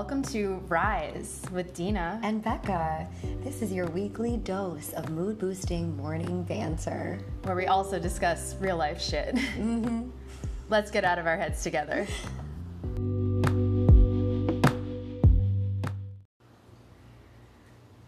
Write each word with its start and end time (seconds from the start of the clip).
Welcome 0.00 0.22
to 0.32 0.54
Rise 0.66 1.42
with 1.52 1.74
Dina. 1.74 2.18
And 2.22 2.42
Becca, 2.42 3.06
this 3.44 3.60
is 3.60 3.70
your 3.70 3.84
weekly 3.88 4.38
dose 4.38 4.94
of 4.94 5.10
mood 5.10 5.38
boosting 5.38 5.94
morning 5.94 6.42
banter. 6.44 7.18
where 7.42 7.54
we 7.54 7.66
also 7.66 7.98
discuss 7.98 8.56
real 8.60 8.78
life 8.78 8.98
shit. 8.98 9.34
Mm-hmm. 9.34 10.08
Let's 10.70 10.90
get 10.90 11.04
out 11.04 11.18
of 11.18 11.26
our 11.26 11.36
heads 11.36 11.62
together. 11.62 12.06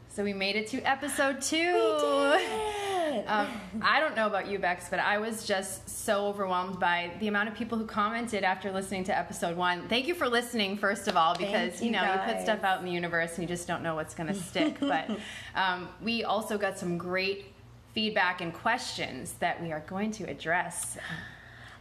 So 0.09 0.24
we 0.24 0.33
made 0.33 0.56
it 0.56 0.69
to 0.69 0.80
episode 0.88 1.43
two. 1.43 2.80
Um, 3.27 3.48
I 3.82 4.00
don't 4.00 4.16
know 4.16 4.27
about 4.27 4.48
you, 4.48 4.59
Bex, 4.59 4.88
but 4.88 5.00
I 5.00 5.18
was 5.18 5.45
just 5.45 5.88
so 5.88 6.27
overwhelmed 6.27 6.79
by 6.79 7.11
the 7.20 7.29
amount 7.29 7.48
of 7.48 7.55
people 7.55 7.78
who 7.78 7.87
commented 7.87 8.45
after 8.45 8.73
listening 8.73 9.05
to 9.05 9.16
episode 9.16 9.56
one. 9.56 9.88
Thank 9.88 10.09
you 10.09 10.14
for 10.14 10.28
listening, 10.28 10.77
first 10.77 11.09
of 11.09 11.16
all, 11.16 11.37
because 11.37 11.80
you 11.80 11.87
you 11.87 11.92
know 11.92 12.02
you 12.02 12.33
put 12.33 12.42
stuff 12.42 12.64
out 12.64 12.80
in 12.80 12.84
the 12.84 12.92
universe 12.92 13.33
and 13.34 13.42
you 13.42 13.48
just 13.48 13.69
don't 13.69 13.83
know 13.83 13.95
what's 13.95 14.14
going 14.14 14.28
to 14.28 14.34
stick. 14.34 14.77
but 14.80 15.11
um, 15.55 15.88
we 16.02 16.24
also 16.24 16.59
got 16.59 16.78
some 16.78 16.98
great 16.98 17.52
feedback 17.95 18.41
and 18.41 18.52
questions 18.55 19.34
that 19.41 19.62
we 19.62 19.73
are 19.73 19.80
going 19.86 20.11
to 20.12 20.25
address. 20.25 20.97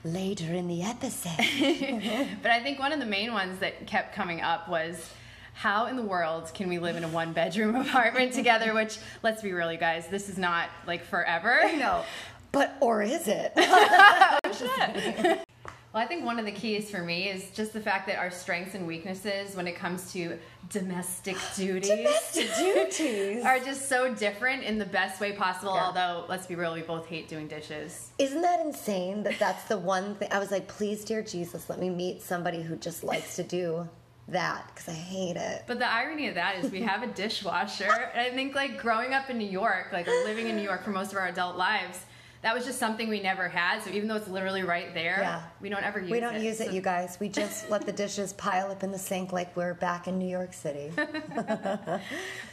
Later 0.04 0.54
in 0.54 0.68
the 0.68 0.82
episode. 0.82 1.32
But 2.42 2.52
I 2.52 2.60
think 2.62 2.80
one 2.80 2.92
of 2.92 3.00
the 3.00 3.06
main 3.06 3.34
ones 3.34 3.60
that 3.60 3.86
kept 3.86 4.16
coming 4.16 4.42
up 4.42 4.68
was 4.68 5.12
how 5.54 5.88
in 5.88 5.96
the 5.96 6.04
world 6.04 6.52
can 6.54 6.70
we 6.70 6.80
live 6.80 6.96
in 6.96 7.04
a 7.04 7.08
one 7.08 7.34
bedroom 7.34 7.76
apartment 7.88 8.34
together? 8.34 8.74
Which, 8.74 8.98
let's 9.24 9.42
be 9.42 9.54
real, 9.54 9.72
you 9.72 9.78
guys, 9.78 10.08
this 10.08 10.30
is 10.30 10.38
not 10.38 10.70
like 10.88 11.04
forever. 11.04 11.62
no. 11.78 12.04
But, 12.52 12.76
or 12.82 13.02
is 13.02 13.28
it? 13.28 13.54
Well, 15.94 16.02
I 16.02 16.08
think 16.08 16.24
one 16.24 16.40
of 16.40 16.46
the 16.46 16.54
keys 16.54 16.90
for 16.90 17.04
me 17.04 17.28
is 17.28 17.52
just 17.52 17.74
the 17.74 17.82
fact 17.82 18.08
that 18.08 18.18
our 18.18 18.32
strengths 18.32 18.76
and 18.76 18.88
weaknesses 18.88 19.58
when 19.58 19.68
it 19.68 19.76
comes 19.76 20.14
to 20.14 20.38
domestic 20.70 21.36
duties. 21.58 21.90
Domestic 21.90 22.48
duties. 22.56 23.44
Are 23.44 23.60
just 23.60 23.90
so 23.90 24.14
different 24.16 24.64
in 24.64 24.78
the 24.78 24.86
best 24.86 25.20
way 25.20 25.34
possible. 25.34 25.76
Yeah. 25.76 25.88
Although, 25.88 26.26
let's 26.30 26.48
be 26.48 26.56
real, 26.56 26.74
we 26.74 26.82
both 26.82 27.08
hate 27.08 27.28
doing 27.28 27.50
dishes. 27.50 28.12
Isn't 28.20 28.42
that 28.42 28.62
insane 28.62 29.24
that 29.24 29.38
that's 29.38 29.66
the 29.66 29.78
one 29.78 30.16
thing? 30.16 30.30
I 30.32 30.40
was 30.40 30.50
like, 30.50 30.70
please, 30.70 31.04
dear 31.04 31.22
Jesus, 31.22 31.70
let 31.70 31.78
me 31.78 31.90
meet 31.90 32.22
somebody 32.22 32.62
who 32.62 32.78
just 32.78 33.04
likes 33.04 33.36
to 33.36 33.44
do 33.44 33.90
that 34.28 34.72
because 34.74 34.90
I 34.90 34.98
hate 34.98 35.36
it. 35.36 35.64
But 35.68 35.80
the 35.80 35.92
irony 35.92 36.28
of 36.28 36.36
that 36.36 36.64
is 36.64 36.72
we 36.72 36.82
have 36.82 37.04
a 37.04 37.08
dishwasher. 37.14 38.12
And 38.14 38.22
I 38.22 38.30
think 38.30 38.56
like 38.56 38.80
growing 38.80 39.14
up 39.14 39.30
in 39.30 39.38
New 39.38 39.50
York, 39.50 39.90
like 39.92 40.08
living 40.08 40.48
in 40.48 40.56
New 40.56 40.64
York 40.64 40.84
for 40.84 40.92
most 40.92 41.12
of 41.12 41.18
our 41.18 41.28
adult 41.28 41.58
lives, 41.58 42.06
that 42.42 42.56
was 42.56 42.66
just 42.66 42.80
something 42.80 43.08
we 43.08 43.22
never 43.22 43.48
had. 43.48 43.84
So 43.84 43.92
even 43.92 44.08
though 44.08 44.16
it's 44.16 44.28
literally 44.28 44.64
right 44.64 44.94
there, 44.96 45.18
Yeah. 45.22 45.44
we 45.62 45.70
don't 45.70 45.84
ever 45.84 46.00
use 46.00 46.10
it. 46.10 46.12
We 46.12 46.20
don't 46.20 46.42
use 46.42 46.60
it, 46.60 46.72
you 46.72 46.82
guys. 46.82 47.18
We 47.20 47.30
just 47.30 47.70
let 47.74 47.86
the 47.86 47.92
dishes 47.92 48.34
pile 48.34 48.72
up 48.72 48.82
in 48.84 48.92
the 48.92 48.98
sink 48.98 49.32
like 49.32 49.56
we're 49.56 49.76
back 49.76 50.08
in 50.08 50.18
New 50.18 50.28
York 50.28 50.54
City. 50.54 50.92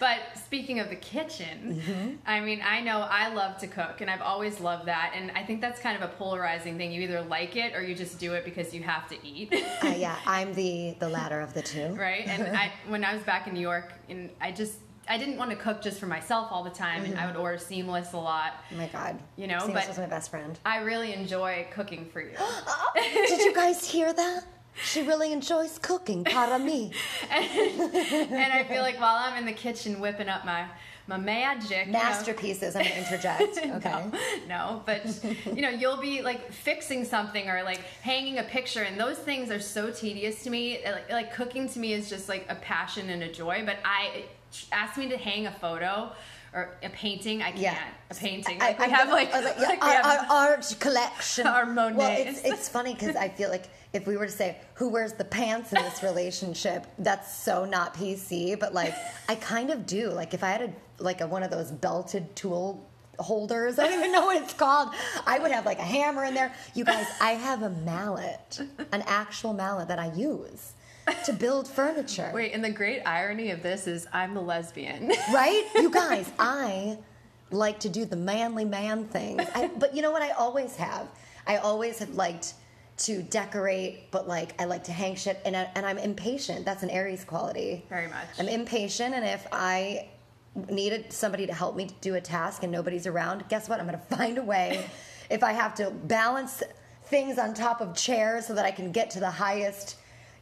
But 0.00 0.19
speaking 0.36 0.78
of 0.80 0.91
the 0.91 0.97
kitchen, 0.97 1.48
Mm-hmm. 1.89 2.11
I 2.27 2.41
mean, 2.41 2.61
I 2.64 2.80
know 2.80 3.00
I 3.00 3.33
love 3.33 3.58
to 3.58 3.67
cook 3.67 4.00
and 4.00 4.11
I've 4.11 4.20
always 4.20 4.61
loved 4.61 4.86
that. 4.86 5.12
And 5.14 5.30
I 5.33 5.42
think 5.42 5.61
that's 5.61 5.80
kind 5.80 5.97
of 6.00 6.08
a 6.08 6.12
polarizing 6.14 6.77
thing. 6.77 6.92
You 6.92 7.02
either 7.02 7.23
like 7.23 7.56
it 7.56 7.75
or 7.75 7.83
you 7.83 7.95
just 7.95 8.19
do 8.19 8.34
it 8.34 8.45
because 8.45 8.73
you 8.75 8.83
have 8.83 9.08
to 9.08 9.17
eat. 9.27 9.52
uh, 9.83 9.89
yeah, 9.89 10.17
I'm 10.27 10.55
the 10.55 10.95
the 10.98 11.08
latter 11.08 11.41
of 11.41 11.55
the 11.55 11.62
two. 11.62 11.95
right? 11.95 12.27
And 12.27 12.56
I, 12.56 12.73
when 12.89 13.05
I 13.05 13.14
was 13.14 13.23
back 13.23 13.47
in 13.47 13.55
New 13.55 13.61
York, 13.61 13.92
and 14.08 14.30
I 14.41 14.52
just 14.52 14.75
I 15.09 15.17
didn't 15.17 15.37
want 15.37 15.51
to 15.51 15.56
cook 15.56 15.83
just 15.83 15.98
for 15.98 16.06
myself 16.06 16.48
all 16.51 16.62
the 16.62 16.70
time, 16.70 17.05
and 17.05 17.14
I 17.14 17.23
mm-hmm. 17.23 17.34
would 17.34 17.41
order 17.41 17.59
Seamless 17.59 18.12
a 18.12 18.19
lot. 18.19 18.55
Oh 18.73 18.77
my 18.77 18.89
God. 18.89 19.19
You 19.37 19.47
know, 19.47 19.61
Seamless 19.61 19.84
but- 19.84 19.89
was 19.89 19.98
my 19.98 20.06
best 20.06 20.31
friend. 20.31 20.59
I 20.64 20.78
really 20.78 21.14
enjoy 21.14 21.67
cooking 21.73 22.06
for 22.06 22.20
you. 22.20 22.37
Did 22.95 23.41
you 23.41 23.55
guys 23.55 23.89
hear 23.89 24.12
that? 24.12 24.45
She 24.84 25.03
really 25.03 25.33
enjoys 25.33 25.79
cooking 25.79 26.25
para 26.25 26.59
me. 26.59 26.92
and 27.31 28.53
I 28.53 28.64
feel 28.69 28.83
like 28.83 29.01
while 29.01 29.17
I'm 29.17 29.36
in 29.36 29.45
the 29.45 29.52
kitchen 29.52 29.98
whipping 29.98 30.29
up 30.29 30.45
my 30.45 30.67
my 31.08 31.17
magic, 31.17 31.86
you 31.86 31.92
know- 31.92 31.98
Masterpieces, 31.98 32.77
I'm 32.77 32.85
gonna 32.85 32.97
interject. 32.97 33.58
Okay. 33.79 33.91
No, 33.91 34.13
no, 34.48 34.83
but 34.85 35.02
you 35.47 35.63
know, 35.63 35.70
you'll 35.70 35.97
be 35.97 36.23
like 36.23 36.52
fixing 36.52 37.05
something 37.05 37.48
or 37.48 37.63
like 37.63 37.80
hanging 38.02 38.39
a 38.39 38.42
picture, 38.42 38.83
and 38.83 39.01
those 39.01 39.17
things 39.17 39.51
are 39.51 39.61
so 39.61 39.91
tedious 39.91 40.42
to 40.45 40.51
me. 40.51 40.80
Like, 40.85 41.11
like 41.11 41.35
cooking 41.35 41.68
to 41.70 41.79
me 41.79 41.92
is 41.95 42.08
just 42.11 42.29
like 42.29 42.47
a 42.48 42.55
passion 42.57 43.11
and 43.11 43.23
a 43.23 43.33
joy. 43.33 43.63
But 43.64 43.79
I 43.85 44.24
ask 44.73 44.97
me 44.97 45.09
to 45.09 45.17
hang 45.17 45.47
a 45.47 45.53
photo 45.53 46.13
or 46.55 46.77
a 46.83 46.89
painting, 46.89 47.42
I 47.42 47.51
can't. 47.51 47.59
Yeah. 47.61 47.79
A 48.11 48.14
painting. 48.14 48.61
I- 48.61 48.69
Like 48.69 48.79
we 48.79 48.85
I'm 48.86 48.91
have 48.91 49.09
like, 49.11 49.33
I 49.35 49.41
like, 49.41 49.57
yeah, 49.59 49.69
like 49.69 49.83
we 49.85 49.89
our, 49.91 50.03
have- 50.03 50.31
our 50.31 50.36
art 50.48 50.77
collection. 50.81 51.47
Our 51.55 51.67
Monets. 51.67 51.98
Well, 51.98 52.17
it's, 52.27 52.41
it's 52.45 52.69
funny 52.69 52.95
because 52.95 53.17
I 53.17 53.29
feel 53.29 53.51
like 53.51 53.67
if 53.92 54.07
we 54.07 54.17
were 54.17 54.27
to 54.27 54.33
say 54.33 54.57
who 54.75 54.89
wears 54.89 55.13
the 55.13 55.25
pants 55.25 55.73
in 55.73 55.83
this 55.83 56.03
relationship, 56.03 56.86
that's 56.98 57.35
so 57.36 57.64
not 57.64 57.95
PC. 57.95 58.59
But 58.59 58.73
like, 58.75 58.95
I 59.29 59.35
kind 59.35 59.70
of 59.70 59.86
do. 59.86 60.11
Like, 60.11 60.33
if 60.35 60.42
I 60.42 60.48
had 60.51 60.63
a 60.63 61.03
like 61.03 61.20
a, 61.20 61.27
one 61.27 61.42
of 61.42 61.51
those 61.51 61.70
belted 61.70 62.35
tool 62.35 62.85
holders, 63.19 63.79
I 63.79 63.85
don't 63.85 63.98
even 63.98 64.13
know 64.13 64.27
what 64.27 64.42
it's 64.42 64.55
called. 64.55 64.95
I 65.27 65.39
would 65.39 65.51
have 65.53 65.67
like 65.67 65.79
a 65.79 65.83
hammer 65.85 66.25
in 66.25 66.35
there. 66.35 66.53
You 66.75 66.85
guys, 66.85 67.07
I 67.20 67.33
have 67.33 67.63
a 67.63 67.70
mallet, 67.70 68.61
an 68.92 69.03
actual 69.07 69.53
mallet 69.53 69.89
that 69.89 69.98
I 69.98 70.13
use 70.15 70.73
to 71.24 71.33
build 71.33 71.69
furniture. 71.69 72.30
Wait, 72.35 72.52
and 72.52 72.64
the 72.64 72.70
great 72.70 73.02
irony 73.05 73.51
of 73.51 73.63
this 73.63 73.86
is 73.86 74.07
I'm 74.13 74.35
the 74.35 74.41
lesbian. 74.41 75.08
right? 75.33 75.64
You 75.74 75.91
guys, 75.91 76.30
I 76.39 76.98
like 77.51 77.80
to 77.80 77.89
do 77.89 78.05
the 78.05 78.17
manly 78.17 78.64
man 78.64 79.05
thing. 79.05 79.41
I, 79.41 79.70
but 79.79 79.95
you 79.95 80.02
know 80.02 80.11
what? 80.11 80.23
I 80.23 80.30
always 80.30 80.77
have. 80.77 81.08
I 81.47 81.57
always 81.57 81.98
have 81.98 82.11
liked 82.11 82.55
to 82.98 83.23
decorate, 83.23 84.11
but 84.11 84.27
like 84.27 84.61
I 84.61 84.64
like 84.64 84.85
to 84.85 84.92
hang 84.92 85.14
shit, 85.14 85.41
and, 85.45 85.57
I, 85.57 85.70
and 85.74 85.86
I'm 85.86 85.98
impatient. 85.98 86.64
That's 86.64 86.83
an 86.83 86.91
Aries 86.91 87.24
quality. 87.24 87.85
Very 87.89 88.08
much. 88.08 88.27
I'm 88.39 88.48
impatient, 88.48 89.14
and 89.14 89.24
if 89.24 89.47
I 89.52 90.08
needed 90.68 91.13
somebody 91.13 91.47
to 91.47 91.55
help 91.55 91.77
me 91.77 91.86
to 91.86 91.95
do 92.01 92.14
a 92.17 92.20
task 92.20 92.63
and 92.63 92.73
nobody's 92.73 93.07
around, 93.07 93.45
guess 93.48 93.68
what? 93.68 93.80
I'm 93.80 93.86
going 93.86 93.98
to 93.98 94.17
find 94.17 94.39
a 94.39 94.42
way. 94.42 94.89
if 95.30 95.42
I 95.45 95.52
have 95.52 95.74
to 95.77 95.91
balance 95.91 96.63
things 97.05 97.39
on 97.39 97.55
top 97.55 97.80
of 97.80 97.95
chairs 97.95 98.47
so 98.47 98.55
that 98.55 98.64
I 98.64 98.70
can 98.70 98.92
get 98.92 99.11
to 99.11 99.20
the 99.20 99.30
highest 99.30 99.97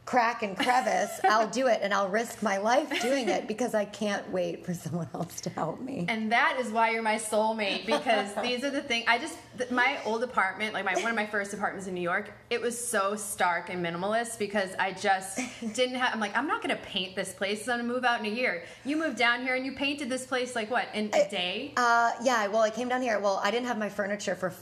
crack 0.07 0.41
and 0.41 0.57
crevice, 0.57 1.19
I'll 1.25 1.49
do 1.49 1.67
it 1.67 1.81
and 1.83 1.93
I'll 1.93 2.07
risk 2.07 2.41
my 2.41 2.57
life 2.57 2.89
doing 3.01 3.27
it 3.27 3.45
because 3.45 3.75
I 3.75 3.85
can't 3.85 4.27
wait 4.31 4.65
for 4.65 4.73
someone 4.73 5.09
else 5.13 5.41
to 5.41 5.49
help 5.51 5.81
me. 5.81 6.05
And 6.07 6.31
that 6.31 6.57
is 6.59 6.71
why 6.71 6.91
you're 6.91 7.03
my 7.03 7.17
soulmate 7.17 7.85
because 7.85 8.33
these 8.41 8.63
are 8.63 8.71
the 8.71 8.81
things 8.81 9.03
I 9.07 9.19
just 9.19 9.37
my 9.69 9.99
old 10.05 10.23
apartment, 10.23 10.73
like 10.73 10.85
my 10.85 10.95
one 10.95 11.11
of 11.11 11.15
my 11.15 11.25
first 11.25 11.53
apartments 11.53 11.87
in 11.87 11.93
New 11.93 12.01
York, 12.01 12.31
it 12.49 12.61
was 12.61 12.77
so 12.77 13.15
stark 13.15 13.69
and 13.69 13.85
minimalist 13.85 14.39
because 14.39 14.71
I 14.79 14.93
just 14.93 15.39
didn't 15.73 15.95
have. 15.95 16.13
I'm 16.13 16.19
like, 16.19 16.35
I'm 16.35 16.47
not 16.47 16.61
gonna 16.61 16.77
paint 16.77 17.15
this 17.15 17.33
place. 17.33 17.65
So 17.65 17.73
I'm 17.73 17.79
gonna 17.79 17.93
move 17.93 18.05
out 18.05 18.19
in 18.19 18.25
a 18.25 18.29
year. 18.29 18.63
You 18.85 18.95
moved 18.95 19.17
down 19.17 19.41
here 19.41 19.55
and 19.55 19.65
you 19.65 19.73
painted 19.73 20.09
this 20.09 20.25
place 20.25 20.55
like 20.55 20.71
what 20.71 20.87
in 20.93 21.07
a 21.13 21.29
day? 21.29 21.73
Uh, 21.75 22.11
yeah, 22.23 22.47
well, 22.47 22.61
I 22.61 22.69
came 22.69 22.87
down 22.87 23.01
here. 23.01 23.19
Well, 23.19 23.41
I 23.43 23.51
didn't 23.51 23.67
have 23.67 23.77
my 23.77 23.89
furniture 23.89 24.35
for 24.35 24.53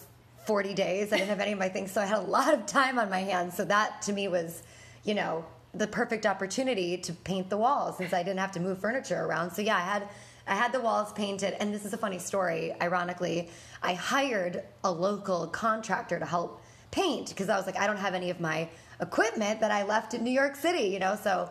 40 0.46 0.74
days. 0.74 1.14
I 1.14 1.18
didn't 1.18 1.30
have 1.30 1.40
any 1.40 1.52
of 1.52 1.60
my 1.60 1.70
things, 1.70 1.92
so 1.92 2.02
I 2.02 2.06
had 2.06 2.18
a 2.18 2.22
lot 2.22 2.54
of 2.54 2.66
time 2.66 2.98
on 2.98 3.10
my 3.10 3.20
hands. 3.20 3.56
So 3.56 3.66
that 3.66 4.02
to 4.04 4.14
me 4.14 4.28
was, 4.28 4.64
you 5.06 5.14
know, 5.14 5.46
the 5.74 5.88
perfect 5.88 6.26
opportunity 6.26 6.98
to 6.98 7.14
paint 7.14 7.50
the 7.50 7.58
walls 7.58 7.98
since 7.98 8.14
I 8.14 8.24
didn't 8.24 8.40
have 8.40 8.52
to 8.54 8.60
move 8.60 8.80
furniture 8.80 9.24
around. 9.24 9.52
So 9.52 9.62
yeah, 9.62 9.78
I 9.78 9.82
had 9.82 10.10
I 10.48 10.56
had 10.56 10.72
the 10.72 10.80
walls 10.80 11.12
painted, 11.14 11.56
and 11.60 11.74
this 11.74 11.86
is 11.86 11.94
a 11.94 11.98
funny 11.98 12.20
story. 12.20 12.74
Ironically, 12.80 13.50
I 13.82 13.94
hired 13.94 14.64
a 14.84 14.92
local 14.92 15.48
contractor 15.48 16.20
to 16.20 16.26
help 16.26 16.62
paint 16.92 17.30
because 17.30 17.50
I 17.50 17.58
was 17.58 17.66
like, 17.66 17.78
I 17.78 17.88
don't 17.88 17.98
have 17.98 18.14
any 18.14 18.30
of 18.30 18.40
my 18.40 18.70
equipment 19.02 19.60
that 19.62 19.72
I 19.72 19.84
left 19.84 20.14
in 20.14 20.24
New 20.24 20.32
York 20.32 20.56
City, 20.56 20.88
you 20.90 21.00
know. 21.00 21.18
So 21.22 21.50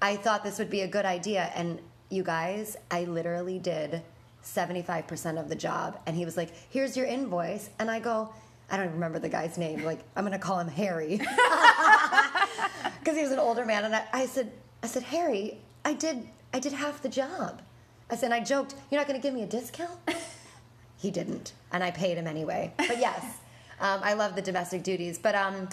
I 0.00 0.14
thought 0.16 0.44
this 0.44 0.58
would 0.58 0.70
be 0.70 0.82
a 0.82 0.88
good 0.88 1.04
idea, 1.04 1.50
and 1.56 1.80
you 2.08 2.22
guys, 2.22 2.76
I 2.90 3.04
literally 3.04 3.58
did 3.58 4.02
75% 4.44 5.40
of 5.40 5.48
the 5.48 5.56
job. 5.56 6.00
And 6.06 6.16
he 6.16 6.24
was 6.24 6.36
like, 6.36 6.52
Here's 6.70 6.96
your 6.96 7.06
invoice. 7.06 7.68
And 7.80 7.90
I 7.90 7.98
go, 7.98 8.32
I 8.70 8.76
don't 8.76 8.92
remember 8.92 9.18
the 9.18 9.28
guy's 9.28 9.58
name. 9.58 9.84
Like, 9.84 10.00
I'm 10.14 10.24
going 10.24 10.32
to 10.32 10.44
call 10.44 10.58
him 10.58 10.68
Harry. 10.68 11.20
Because 13.06 13.18
he 13.18 13.22
was 13.22 13.30
an 13.30 13.38
older 13.38 13.64
man. 13.64 13.84
And 13.84 13.94
I, 13.94 14.04
I 14.12 14.26
said, 14.26 14.50
I 14.82 14.88
said, 14.88 15.04
Harry, 15.04 15.58
I 15.84 15.92
did, 15.92 16.26
I 16.52 16.58
did 16.58 16.72
half 16.72 17.02
the 17.02 17.08
job. 17.08 17.62
I 18.10 18.16
said, 18.16 18.32
and 18.32 18.34
I 18.34 18.40
joked, 18.40 18.74
You're 18.90 19.00
not 19.00 19.06
going 19.06 19.20
to 19.20 19.22
give 19.22 19.32
me 19.32 19.44
a 19.44 19.46
discount? 19.46 19.96
he 20.96 21.12
didn't. 21.12 21.52
And 21.70 21.84
I 21.84 21.92
paid 21.92 22.18
him 22.18 22.26
anyway. 22.26 22.72
But 22.76 22.98
yes, 22.98 23.22
um, 23.80 24.00
I 24.02 24.14
love 24.14 24.34
the 24.34 24.42
domestic 24.42 24.82
duties. 24.82 25.18
But 25.18 25.36
um, 25.36 25.68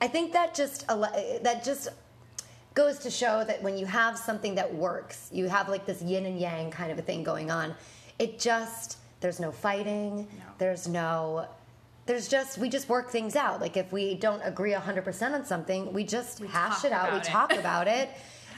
I 0.00 0.08
think 0.08 0.32
that 0.32 0.56
just, 0.56 0.84
that 0.88 1.62
just, 1.64 1.88
goes 2.74 2.98
to 3.00 3.10
show 3.10 3.44
that 3.44 3.62
when 3.62 3.76
you 3.76 3.86
have 3.86 4.18
something 4.18 4.56
that 4.56 4.74
works, 4.74 5.28
you 5.30 5.46
have 5.46 5.68
like 5.68 5.86
this 5.86 6.02
yin 6.02 6.26
and 6.26 6.40
yang 6.40 6.70
kind 6.72 6.90
of 6.90 6.98
a 6.98 7.02
thing 7.02 7.22
going 7.22 7.50
on. 7.50 7.76
It 8.18 8.40
just 8.40 8.96
there's 9.20 9.38
no 9.38 9.52
fighting. 9.52 10.26
There's 10.58 10.88
no 10.88 11.46
there's 12.06 12.28
just 12.28 12.58
we 12.58 12.68
just 12.68 12.88
work 12.88 13.10
things 13.10 13.36
out. 13.36 13.60
Like 13.60 13.76
if 13.76 13.92
we 13.92 14.14
don't 14.14 14.40
agree 14.42 14.72
100% 14.72 15.34
on 15.34 15.44
something, 15.44 15.92
we 15.92 16.04
just 16.04 16.40
hash 16.40 16.84
it 16.84 16.92
out. 16.92 17.12
We 17.12 17.18
it. 17.18 17.24
talk 17.24 17.52
about 17.58 17.88
it. 17.88 18.10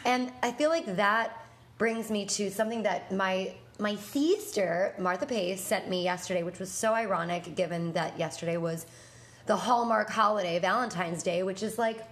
And 0.04 0.32
I 0.42 0.52
feel 0.52 0.70
like 0.70 0.96
that 0.96 1.46
brings 1.78 2.10
me 2.10 2.26
to 2.26 2.50
something 2.50 2.82
that 2.84 3.12
my 3.12 3.54
my 3.78 3.96
sister 3.96 4.94
Martha 4.98 5.26
Pace 5.26 5.60
sent 5.60 5.88
me 5.88 6.04
yesterday, 6.04 6.42
which 6.44 6.60
was 6.60 6.70
so 6.70 6.94
ironic 6.94 7.56
given 7.56 7.92
that 7.92 8.18
yesterday 8.18 8.56
was 8.56 8.86
the 9.46 9.56
Hallmark 9.56 10.08
holiday, 10.10 10.58
Valentine's 10.58 11.22
Day, 11.22 11.42
which 11.42 11.62
is 11.62 11.76
like 11.76 12.06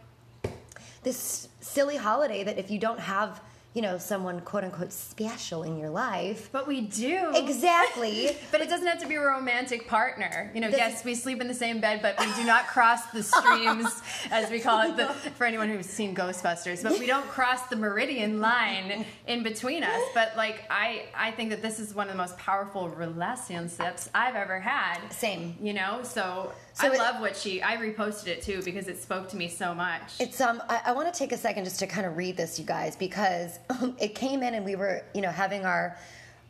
this 1.02 1.48
silly 1.60 1.96
holiday 1.96 2.44
that 2.44 2.58
if 2.58 2.70
you 2.70 2.78
don't 2.78 3.00
have 3.00 3.40
you 3.74 3.80
know, 3.80 3.96
someone 3.96 4.40
quote 4.40 4.64
unquote 4.64 4.92
special 4.92 5.62
in 5.62 5.78
your 5.78 5.88
life. 5.88 6.50
But 6.52 6.66
we 6.66 6.82
do. 6.82 7.32
Exactly. 7.34 8.36
But 8.52 8.60
it 8.60 8.68
doesn't 8.68 8.86
have 8.86 8.98
to 9.00 9.06
be 9.08 9.14
a 9.14 9.20
romantic 9.20 9.88
partner. 9.88 10.50
You 10.54 10.60
know, 10.60 10.68
This- 10.70 10.76
yes, 10.78 11.04
we 11.04 11.14
sleep 11.14 11.40
in 11.40 11.48
the 11.48 11.54
same 11.54 11.80
bed, 11.80 12.00
but 12.02 12.18
we 12.20 12.30
do 12.34 12.44
not 12.44 12.66
cross 12.66 13.06
the 13.06 13.22
streams, 13.22 14.02
as 14.30 14.50
we 14.50 14.60
call 14.60 14.82
it, 14.90 14.96
the, 14.96 15.06
for 15.36 15.46
anyone 15.46 15.68
who's 15.70 15.86
seen 15.86 16.14
Ghostbusters. 16.14 16.82
But 16.82 16.98
we 16.98 17.06
don't 17.06 17.26
cross 17.28 17.66
the 17.68 17.76
meridian 17.76 18.40
line 18.40 19.06
in 19.26 19.42
between 19.42 19.84
us. 19.84 20.02
But 20.12 20.36
like, 20.36 20.64
I, 20.70 21.04
I 21.16 21.30
think 21.30 21.48
that 21.50 21.62
this 21.62 21.80
is 21.80 21.94
one 21.94 22.08
of 22.08 22.12
the 22.12 22.18
most 22.18 22.36
powerful 22.36 22.90
relationships 22.90 24.10
I've 24.14 24.36
ever 24.36 24.60
had. 24.60 24.98
Same. 25.10 25.56
You 25.62 25.72
know, 25.72 26.00
so, 26.02 26.52
So 26.74 26.86
I 26.88 26.92
it- 26.92 26.98
love 26.98 27.20
what 27.20 27.36
she. 27.36 27.62
I 27.62 27.76
reposted 27.76 28.28
it 28.28 28.42
too 28.42 28.62
because 28.62 28.88
it 28.88 29.00
spoke 29.02 29.28
to 29.30 29.36
me 29.36 29.48
so 29.48 29.74
much. 29.74 30.14
It's 30.20 30.40
um. 30.40 30.62
I, 30.68 30.80
I 30.86 30.92
want 30.92 31.12
to 31.12 31.16
take 31.18 31.32
a 31.32 31.36
second 31.36 31.64
just 31.64 31.78
to 31.80 31.86
kind 31.86 32.06
of 32.06 32.16
read 32.16 32.36
this, 32.36 32.58
you 32.58 32.64
guys, 32.64 32.96
because 32.96 33.58
it 33.98 34.14
came 34.14 34.42
in 34.42 34.54
and 34.54 34.64
we 34.64 34.76
were, 34.76 35.04
you 35.14 35.20
know, 35.20 35.30
having 35.30 35.64
our 35.64 35.96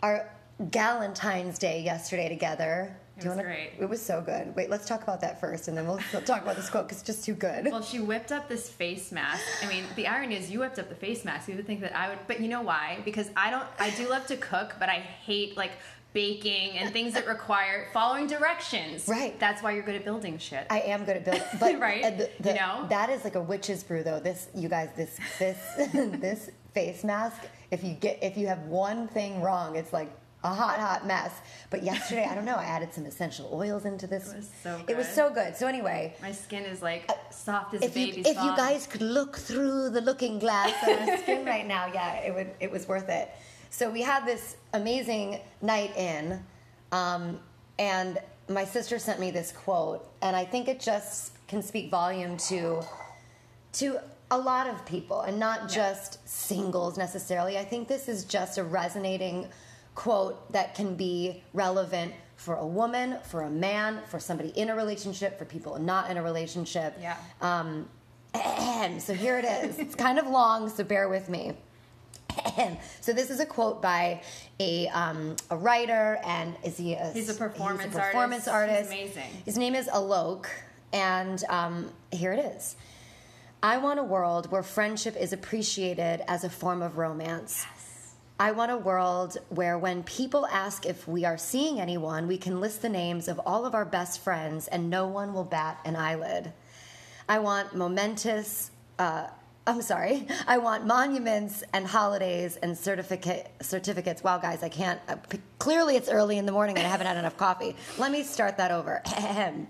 our 0.02 0.28
Galentine's 0.70 1.58
Day 1.58 1.82
yesterday 1.82 2.28
together. 2.28 2.96
It 3.18 3.24
was 3.24 3.36
wanna- 3.36 3.42
great. 3.42 3.72
It 3.78 3.88
was 3.88 4.00
so 4.00 4.22
good. 4.22 4.54
Wait, 4.56 4.70
let's 4.70 4.86
talk 4.86 5.02
about 5.02 5.20
that 5.20 5.38
first, 5.40 5.68
and 5.68 5.76
then 5.76 5.86
we'll, 5.86 6.00
we'll 6.12 6.22
talk 6.22 6.42
about 6.42 6.56
this 6.56 6.70
quote 6.70 6.84
because 6.88 6.98
it's 6.98 7.06
just 7.06 7.24
too 7.24 7.34
good. 7.34 7.66
Well, 7.70 7.82
she 7.82 8.00
whipped 8.00 8.32
up 8.32 8.48
this 8.48 8.70
face 8.70 9.12
mask. 9.12 9.44
I 9.62 9.66
mean, 9.68 9.84
the 9.96 10.06
irony 10.06 10.36
is 10.36 10.50
you 10.50 10.60
whipped 10.60 10.78
up 10.78 10.88
the 10.88 10.94
face 10.94 11.24
mask. 11.24 11.46
You 11.48 11.56
would 11.56 11.66
think 11.66 11.80
that 11.82 11.94
I 11.96 12.08
would, 12.08 12.18
but 12.26 12.40
you 12.40 12.48
know 12.48 12.62
why? 12.62 13.00
Because 13.04 13.28
I 13.36 13.50
don't. 13.50 13.66
I 13.78 13.90
do 13.90 14.08
love 14.08 14.26
to 14.28 14.36
cook, 14.36 14.76
but 14.78 14.88
I 14.88 14.94
hate 15.00 15.56
like 15.56 15.72
baking 16.12 16.78
and 16.78 16.92
things 16.92 17.14
that 17.14 17.26
require 17.26 17.88
following 17.92 18.26
directions. 18.26 19.08
Right. 19.08 19.38
That's 19.40 19.62
why 19.62 19.72
you're 19.72 19.82
good 19.82 19.94
at 19.94 20.04
building 20.04 20.38
shit. 20.38 20.66
I 20.70 20.80
am 20.80 21.04
good 21.04 21.16
at 21.16 21.24
building, 21.24 21.42
but 21.60 21.78
Right? 21.80 22.04
uh, 22.04 22.10
the- 22.10 22.30
the- 22.40 22.48
You 22.50 22.54
know? 22.56 22.86
that 22.90 23.08
is 23.10 23.24
like 23.24 23.34
a 23.34 23.40
witch's 23.40 23.82
brew, 23.82 24.02
though. 24.02 24.20
This, 24.20 24.48
you 24.54 24.68
guys, 24.68 24.90
this 24.96 25.18
this 25.38 25.58
this 25.94 26.50
face 26.74 27.04
mask. 27.04 27.40
If 27.70 27.82
you 27.82 27.94
get 27.94 28.18
if 28.22 28.36
you 28.36 28.46
have 28.48 28.60
one 28.66 29.08
thing 29.08 29.40
wrong, 29.40 29.76
it's 29.76 29.92
like 29.92 30.10
a 30.44 30.52
hot 30.52 30.78
hot 30.78 31.06
mess. 31.06 31.32
But 31.70 31.82
yesterday, 31.82 32.26
I 32.30 32.34
don't 32.34 32.44
know. 32.44 32.56
I 32.56 32.64
added 32.64 32.92
some 32.92 33.06
essential 33.06 33.48
oils 33.52 33.84
into 33.86 34.06
this. 34.06 34.32
It 34.32 34.36
was 34.36 34.50
so 34.62 34.76
good. 34.78 34.90
It 34.90 34.96
was 34.96 35.08
so 35.08 35.30
good. 35.30 35.56
So 35.56 35.66
anyway, 35.66 36.14
My 36.20 36.32
skin 36.32 36.64
is 36.64 36.82
like 36.82 37.10
soft 37.30 37.74
as 37.74 37.82
if 37.82 37.96
you 37.96 38.06
baby's 38.08 38.26
if 38.26 38.36
you 38.36 38.54
guys 38.56 38.86
could 38.86 39.02
look 39.02 39.36
through 39.38 39.90
the 39.90 40.00
looking 40.02 40.38
glass 40.38 40.74
on 40.86 41.08
our 41.08 41.16
skin 41.18 41.46
right 41.54 41.66
now, 41.66 41.86
yeah, 41.94 42.16
it 42.16 42.34
would 42.34 42.50
it 42.60 42.70
was 42.70 42.86
worth 42.86 43.08
it. 43.08 43.30
So 43.72 43.88
we 43.88 44.02
had 44.02 44.26
this 44.26 44.56
amazing 44.74 45.40
night 45.62 45.96
in, 45.96 46.38
um, 46.92 47.40
and 47.78 48.18
my 48.46 48.66
sister 48.66 48.98
sent 48.98 49.18
me 49.18 49.30
this 49.30 49.50
quote, 49.50 50.06
and 50.20 50.36
I 50.36 50.44
think 50.44 50.68
it 50.68 50.78
just 50.78 51.32
can 51.48 51.62
speak 51.62 51.90
volume 51.90 52.36
to 52.48 52.82
to 53.72 53.98
a 54.30 54.36
lot 54.36 54.66
of 54.66 54.84
people, 54.84 55.22
and 55.22 55.38
not 55.38 55.70
just 55.70 56.28
singles 56.28 56.98
necessarily. 56.98 57.56
I 57.56 57.64
think 57.64 57.88
this 57.88 58.08
is 58.10 58.26
just 58.26 58.58
a 58.58 58.62
resonating 58.62 59.48
quote 59.94 60.52
that 60.52 60.74
can 60.74 60.94
be 60.94 61.42
relevant 61.54 62.12
for 62.36 62.56
a 62.56 62.66
woman, 62.66 63.16
for 63.24 63.42
a 63.42 63.50
man, 63.50 64.02
for 64.06 64.20
somebody 64.20 64.50
in 64.50 64.68
a 64.68 64.76
relationship, 64.76 65.38
for 65.38 65.46
people 65.46 65.78
not 65.78 66.10
in 66.10 66.18
a 66.18 66.22
relationship. 66.22 66.94
Yeah. 67.00 67.16
Um, 67.40 67.88
so 69.00 69.14
here 69.14 69.38
it 69.38 69.46
is. 69.46 69.78
It's 69.78 69.94
kind 69.94 70.18
of 70.18 70.26
long, 70.26 70.68
so 70.68 70.84
bear 70.84 71.08
with 71.08 71.30
me. 71.30 71.54
So 73.00 73.12
this 73.12 73.30
is 73.30 73.40
a 73.40 73.46
quote 73.46 73.82
by 73.82 74.22
a 74.60 74.88
um, 74.88 75.36
a 75.50 75.56
writer, 75.56 76.20
and 76.24 76.54
is 76.62 76.76
he? 76.76 76.94
A, 76.94 77.10
He's 77.12 77.28
a 77.28 77.34
performance 77.34 77.84
he's 77.84 77.94
a 77.94 78.00
performance 78.00 78.48
artist. 78.48 78.90
artist. 78.90 79.16
Amazing. 79.16 79.42
His 79.44 79.58
name 79.58 79.74
is 79.74 79.88
Alok, 79.88 80.46
and 80.92 81.42
um, 81.48 81.90
here 82.10 82.32
it 82.32 82.44
is. 82.56 82.76
I 83.62 83.78
want 83.78 84.00
a 84.00 84.02
world 84.02 84.50
where 84.50 84.62
friendship 84.62 85.16
is 85.16 85.32
appreciated 85.32 86.22
as 86.26 86.42
a 86.44 86.50
form 86.50 86.82
of 86.82 86.98
romance. 86.98 87.64
Yes. 87.70 88.14
I 88.40 88.50
want 88.50 88.72
a 88.72 88.76
world 88.76 89.36
where 89.50 89.78
when 89.78 90.02
people 90.02 90.46
ask 90.48 90.84
if 90.84 91.06
we 91.06 91.24
are 91.24 91.38
seeing 91.38 91.78
anyone, 91.80 92.26
we 92.26 92.38
can 92.38 92.60
list 92.60 92.82
the 92.82 92.88
names 92.88 93.28
of 93.28 93.38
all 93.46 93.64
of 93.64 93.72
our 93.72 93.84
best 93.84 94.20
friends 94.20 94.66
and 94.66 94.90
no 94.90 95.06
one 95.06 95.32
will 95.32 95.44
bat 95.44 95.78
an 95.84 95.94
eyelid. 95.94 96.52
I 97.28 97.38
want 97.38 97.76
momentous, 97.76 98.72
uh, 98.98 99.28
I'm 99.64 99.80
sorry, 99.80 100.26
I 100.48 100.58
want 100.58 100.86
monuments 100.86 101.62
and 101.72 101.86
holidays 101.86 102.56
and 102.56 102.76
certificate, 102.76 103.48
certificates. 103.60 104.24
Wow, 104.24 104.38
guys, 104.38 104.64
I 104.64 104.68
can't. 104.68 105.00
Uh, 105.08 105.14
p- 105.14 105.38
clearly, 105.60 105.94
it's 105.94 106.08
early 106.08 106.36
in 106.36 106.46
the 106.46 106.52
morning 106.52 106.76
and 106.76 106.84
I 106.84 106.90
haven't 106.90 107.06
had 107.06 107.16
enough 107.16 107.36
coffee. 107.36 107.76
Let 107.96 108.10
me 108.10 108.24
start 108.24 108.56
that 108.56 108.72
over. 108.72 109.02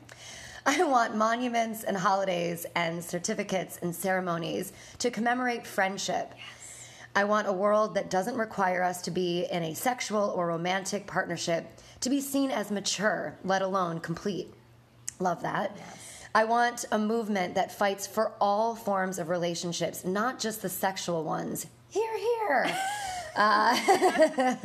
I 0.64 0.84
want 0.84 1.14
monuments 1.14 1.84
and 1.84 1.94
holidays 1.94 2.64
and 2.74 3.04
certificates 3.04 3.80
and 3.82 3.94
ceremonies 3.94 4.72
to 5.00 5.10
commemorate 5.10 5.66
friendship. 5.66 6.32
I 7.14 7.24
want 7.24 7.46
a 7.46 7.52
world 7.52 7.94
that 7.96 8.08
doesn't 8.08 8.36
require 8.38 8.82
us 8.82 9.02
to 9.02 9.10
be 9.10 9.44
in 9.50 9.62
a 9.62 9.74
sexual 9.74 10.32
or 10.34 10.46
romantic 10.46 11.06
partnership 11.06 11.68
to 12.00 12.08
be 12.08 12.22
seen 12.22 12.50
as 12.50 12.70
mature, 12.70 13.36
let 13.44 13.60
alone 13.60 14.00
complete. 14.00 14.54
Love 15.18 15.42
that. 15.42 15.76
I 16.34 16.44
want 16.44 16.84
a 16.90 16.98
movement 16.98 17.54
that 17.56 17.72
fights 17.72 18.06
for 18.06 18.32
all 18.40 18.74
forms 18.74 19.18
of 19.18 19.28
relationships, 19.28 20.04
not 20.04 20.38
just 20.38 20.62
the 20.62 20.68
sexual 20.68 21.24
ones. 21.24 21.66
Hear, 21.90 22.18
hear. 22.18 22.76
Uh, 23.34 23.74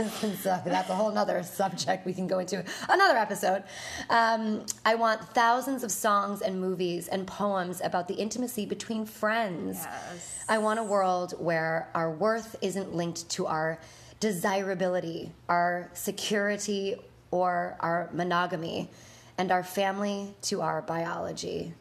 so 0.42 0.62
that's 0.66 0.90
a 0.90 0.96
whole 0.96 1.12
nother 1.12 1.42
subject 1.42 2.06
we 2.06 2.14
can 2.14 2.28
go 2.28 2.40
into 2.40 2.64
another 2.90 3.18
episode. 3.18 3.64
Um, 4.10 4.66
I 4.84 4.96
want 4.96 5.24
thousands 5.34 5.86
of 5.86 5.92
songs 5.92 6.42
and 6.42 6.60
movies 6.60 7.08
and 7.08 7.26
poems 7.26 7.80
about 7.82 8.10
the 8.10 8.16
intimacy 8.16 8.66
between 8.66 9.06
friends. 9.06 9.86
Yes. 9.86 10.44
I 10.50 10.58
want 10.58 10.80
a 10.80 10.84
world 10.84 11.34
where 11.40 11.90
our 11.96 12.12
worth 12.12 12.58
isn't 12.62 12.94
linked 12.94 13.30
to 13.30 13.46
our 13.46 13.80
desirability, 14.20 15.32
our 15.48 15.90
security, 15.94 16.96
or 17.32 17.78
our 17.80 18.10
monogamy, 18.14 18.90
and 19.38 19.52
our 19.52 19.64
family 19.64 20.34
to 20.44 20.62
our 20.62 20.82
biology. 20.82 21.74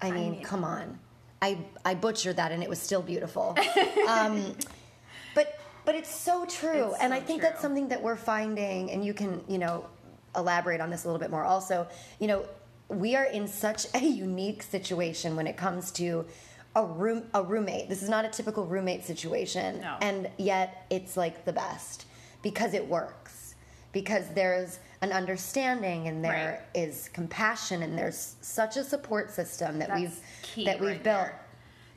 I 0.00 0.10
mean, 0.10 0.32
mean- 0.32 0.42
come 0.42 0.64
on. 0.64 0.98
I, 1.40 1.58
I 1.84 1.94
butchered 1.94 2.36
that 2.36 2.52
and 2.52 2.62
it 2.62 2.68
was 2.68 2.80
still 2.80 3.02
beautiful. 3.02 3.56
um, 4.08 4.54
but 5.34 5.58
but 5.84 5.96
it's 5.96 6.14
so 6.14 6.44
true. 6.46 6.90
It's 6.92 7.00
and 7.00 7.12
so 7.12 7.16
I 7.16 7.20
think 7.20 7.42
that's 7.42 7.60
something 7.60 7.88
that 7.88 8.00
we're 8.00 8.16
finding 8.16 8.92
and 8.92 9.04
you 9.04 9.12
can, 9.12 9.42
you 9.48 9.58
know, 9.58 9.86
elaborate 10.36 10.80
on 10.80 10.88
this 10.88 11.04
a 11.04 11.08
little 11.08 11.18
bit 11.18 11.30
more 11.30 11.44
also. 11.44 11.88
You 12.20 12.28
know, 12.28 12.44
we 12.88 13.16
are 13.16 13.24
in 13.24 13.48
such 13.48 13.86
a 13.94 14.04
unique 14.04 14.62
situation 14.62 15.34
when 15.34 15.48
it 15.48 15.56
comes 15.56 15.90
to 15.92 16.24
a 16.76 16.84
room 16.84 17.24
a 17.34 17.42
roommate. 17.42 17.88
This 17.88 18.02
is 18.02 18.08
not 18.08 18.24
a 18.24 18.28
typical 18.28 18.64
roommate 18.64 19.04
situation. 19.04 19.80
No. 19.80 19.96
And 20.00 20.30
yet 20.38 20.86
it's 20.90 21.16
like 21.16 21.44
the 21.44 21.52
best 21.52 22.06
because 22.42 22.74
it 22.74 22.86
works. 22.86 23.54
Because 23.92 24.28
there's 24.34 24.78
an 25.02 25.12
understanding 25.12 26.06
and 26.06 26.24
there 26.24 26.64
is 26.74 27.10
compassion 27.12 27.82
and 27.82 27.98
there's 27.98 28.36
such 28.40 28.76
a 28.76 28.84
support 28.84 29.30
system 29.30 29.78
that 29.80 29.88
That's 29.88 30.00
we've 30.56 30.64
that 30.64 30.80
we've 30.80 30.90
right 30.90 31.02
built. 31.02 31.16
there. 31.16 31.38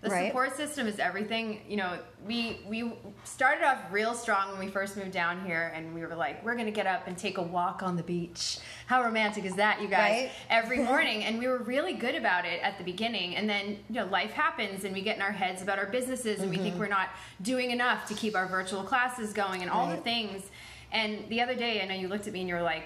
The 0.01 0.11
right? 0.11 0.27
support 0.27 0.55
system 0.55 0.85
is 0.87 0.99
everything. 0.99 1.61
You 1.67 1.77
know, 1.77 1.99
we 2.27 2.61
we 2.67 2.93
started 3.23 3.63
off 3.63 3.79
real 3.91 4.13
strong 4.13 4.51
when 4.51 4.59
we 4.59 4.67
first 4.67 4.97
moved 4.97 5.11
down 5.11 5.43
here, 5.45 5.71
and 5.73 5.95
we 5.95 6.01
were 6.01 6.15
like, 6.15 6.43
we're 6.45 6.55
gonna 6.55 6.69
get 6.69 6.85
up 6.85 7.07
and 7.07 7.17
take 7.17 7.39
a 7.39 7.41
walk 7.41 7.81
on 7.81 7.95
the 7.95 8.03
beach. 8.03 8.59
How 8.85 9.03
romantic 9.03 9.45
is 9.45 9.55
that, 9.55 9.81
you 9.81 9.87
guys? 9.87 10.23
Right? 10.23 10.31
Every 10.49 10.79
morning, 10.83 11.23
and 11.23 11.39
we 11.39 11.47
were 11.47 11.59
really 11.59 11.93
good 11.93 12.13
about 12.13 12.45
it 12.45 12.61
at 12.61 12.77
the 12.77 12.83
beginning, 12.83 13.35
and 13.35 13.49
then 13.49 13.79
you 13.89 13.95
know, 13.95 14.05
life 14.05 14.31
happens, 14.31 14.83
and 14.83 14.93
we 14.93 15.01
get 15.01 15.15
in 15.15 15.23
our 15.23 15.31
heads 15.31 15.63
about 15.63 15.79
our 15.79 15.87
businesses, 15.87 16.41
and 16.41 16.51
we 16.51 16.57
think 16.57 16.73
mm-hmm. 16.73 16.79
we're 16.81 16.87
not 16.87 17.09
doing 17.41 17.71
enough 17.71 18.05
to 18.07 18.13
keep 18.13 18.35
our 18.35 18.47
virtual 18.47 18.83
classes 18.83 19.33
going, 19.33 19.61
and 19.61 19.71
all 19.71 19.87
the 19.89 19.97
things. 19.97 20.43
And 20.91 21.27
the 21.29 21.41
other 21.41 21.55
day, 21.55 21.81
I 21.81 21.85
know 21.85 21.95
you 21.95 22.07
looked 22.07 22.27
at 22.27 22.33
me 22.33 22.41
and 22.41 22.49
you 22.49 22.55
were 22.55 22.61
like, 22.61 22.83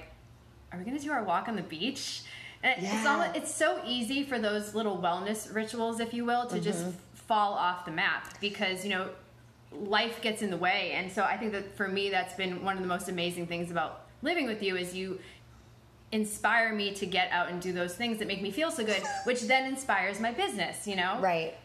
"Are 0.72 0.80
we 0.80 0.86
gonna 0.86 1.00
do 1.00 1.12
our 1.12 1.24
walk 1.24 1.48
on 1.48 1.56
the 1.56 1.62
beach?" 1.62 2.22
And 2.62 2.74
it's 2.84 2.92
Yeah. 2.94 3.06
almost, 3.08 3.36
it's 3.38 3.54
so 3.54 3.82
easy 3.86 4.24
for 4.24 4.38
those 4.38 4.76
little 4.76 4.98
wellness 4.98 5.54
rituals, 5.54 6.00
if 6.02 6.14
you 6.14 6.26
will, 6.26 6.46
to 6.48 6.60
just 6.60 6.80
Mm-hmm. 6.80 6.92
fall 7.28 7.54
off 7.54 7.86
the 7.86 7.92
map 7.92 8.28
because 8.42 8.84
you 8.84 8.90
know 8.90 9.10
life 9.72 10.20
gets 10.22 10.42
in 10.42 10.50
the 10.50 10.58
way. 10.58 10.92
And 10.94 11.12
so 11.12 11.24
I 11.24 11.38
think 11.38 11.52
that 11.54 11.76
for 11.78 11.88
me, 11.88 12.10
that's 12.10 12.34
been 12.34 12.64
one 12.66 12.76
of 12.76 12.82
the 12.82 12.88
most 12.90 13.08
amazing 13.08 13.46
things 13.48 13.70
about 13.72 14.02
living 14.24 14.46
with 14.48 14.62
you 14.64 14.76
is 14.76 14.96
you 14.96 15.20
inspire 16.12 16.74
me 16.74 16.92
to 16.96 17.06
get 17.06 17.32
out 17.32 17.50
and 17.50 17.62
do 17.62 17.72
those 17.72 17.94
things 17.96 18.18
that 18.18 18.28
make 18.28 18.42
me 18.42 18.50
feel 18.52 18.72
so 18.72 18.84
good, 18.84 19.04
which 19.26 19.42
then 19.44 19.66
inspires 19.66 20.20
my 20.20 20.32
business. 20.32 20.88
You 20.88 20.96
know, 20.96 21.18
Right. 21.22 21.56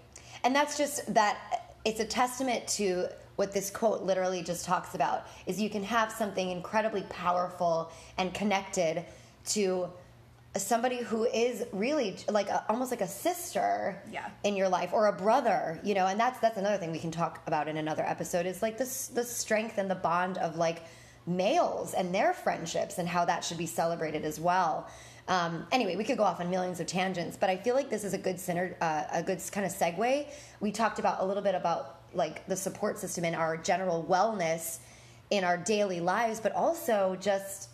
And 0.45 0.55
that's 0.55 0.77
just 0.77 1.13
that 1.15 1.65
it's 1.85 2.01
a 2.01 2.05
testament 2.05 2.67
to 2.69 3.09
what 3.37 3.53
this 3.53 3.71
quote 3.71 4.03
literally 4.03 4.43
just 4.43 4.65
talks 4.65 4.95
about 4.95 5.27
is 5.47 5.61
you 5.61 5.71
can 5.71 5.83
have 5.83 6.11
something 6.13 6.51
incredibly 6.51 7.03
powerful 7.03 7.91
and 8.19 8.33
connected 8.33 9.05
to 9.47 9.89
somebody 10.57 10.99
who 10.99 11.25
is 11.25 11.65
really 11.73 12.17
like 12.31 12.49
a, 12.49 12.65
almost 12.69 12.93
like 12.93 13.01
a 13.01 13.09
sister 13.09 14.01
Yeah. 14.13 14.29
in 14.45 14.55
your 14.55 14.69
life 14.69 14.91
or 14.93 15.07
a 15.09 15.13
brother 15.13 15.81
you 15.83 15.95
know 15.95 16.07
and 16.07 16.19
that's 16.19 16.39
that's 16.39 16.57
another 16.59 16.77
thing 16.77 16.93
we 16.93 17.01
can 17.01 17.11
talk 17.11 17.43
about 17.49 17.67
in 17.67 17.77
another 17.77 18.05
episode 18.05 18.47
is 18.47 18.63
like 18.63 18.79
this 18.79 19.09
the 19.09 19.25
strength 19.25 19.79
and 19.79 19.91
the 19.91 19.97
bond 19.97 20.39
of 20.39 20.57
like 20.57 20.83
males 21.27 21.95
and 21.95 22.15
their 22.15 22.33
friendships 22.33 22.99
and 22.99 23.09
how 23.09 23.25
that 23.25 23.43
should 23.43 23.59
be 23.59 23.67
celebrated 23.67 24.25
as 24.25 24.39
well 24.39 24.89
um, 25.27 25.67
anyway 25.73 25.97
we 25.97 26.05
could 26.05 26.19
go 26.19 26.23
off 26.23 26.39
on 26.39 26.49
millions 26.51 26.79
of 26.79 26.87
tangents 26.87 27.37
but 27.37 27.51
i 27.51 27.57
feel 27.57 27.75
like 27.75 27.91
this 27.91 28.05
is 28.05 28.15
a 28.15 28.19
good 28.19 28.39
center 28.39 28.77
uh, 28.81 29.03
a 29.13 29.23
good 29.25 29.41
kind 29.51 29.67
of 29.67 29.73
segue 29.73 30.27
we 30.61 30.71
talked 30.71 31.01
about 31.01 31.21
a 31.21 31.25
little 31.25 31.43
bit 31.43 31.57
about 31.57 32.01
like 32.15 32.47
the 32.47 32.57
support 32.57 32.99
system 32.99 33.25
in 33.25 33.35
our 33.35 33.57
general 33.57 34.05
wellness 34.09 34.79
in 35.31 35.45
our 35.45 35.57
daily 35.57 36.01
lives, 36.01 36.41
but 36.41 36.53
also 36.53 37.17
just 37.21 37.69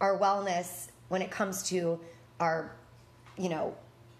our 0.00 0.18
wellness 0.18 0.88
when 1.08 1.22
it 1.22 1.30
comes 1.30 1.62
to 1.64 1.98
our, 2.40 2.72
you 3.36 3.48
know, 3.48 3.74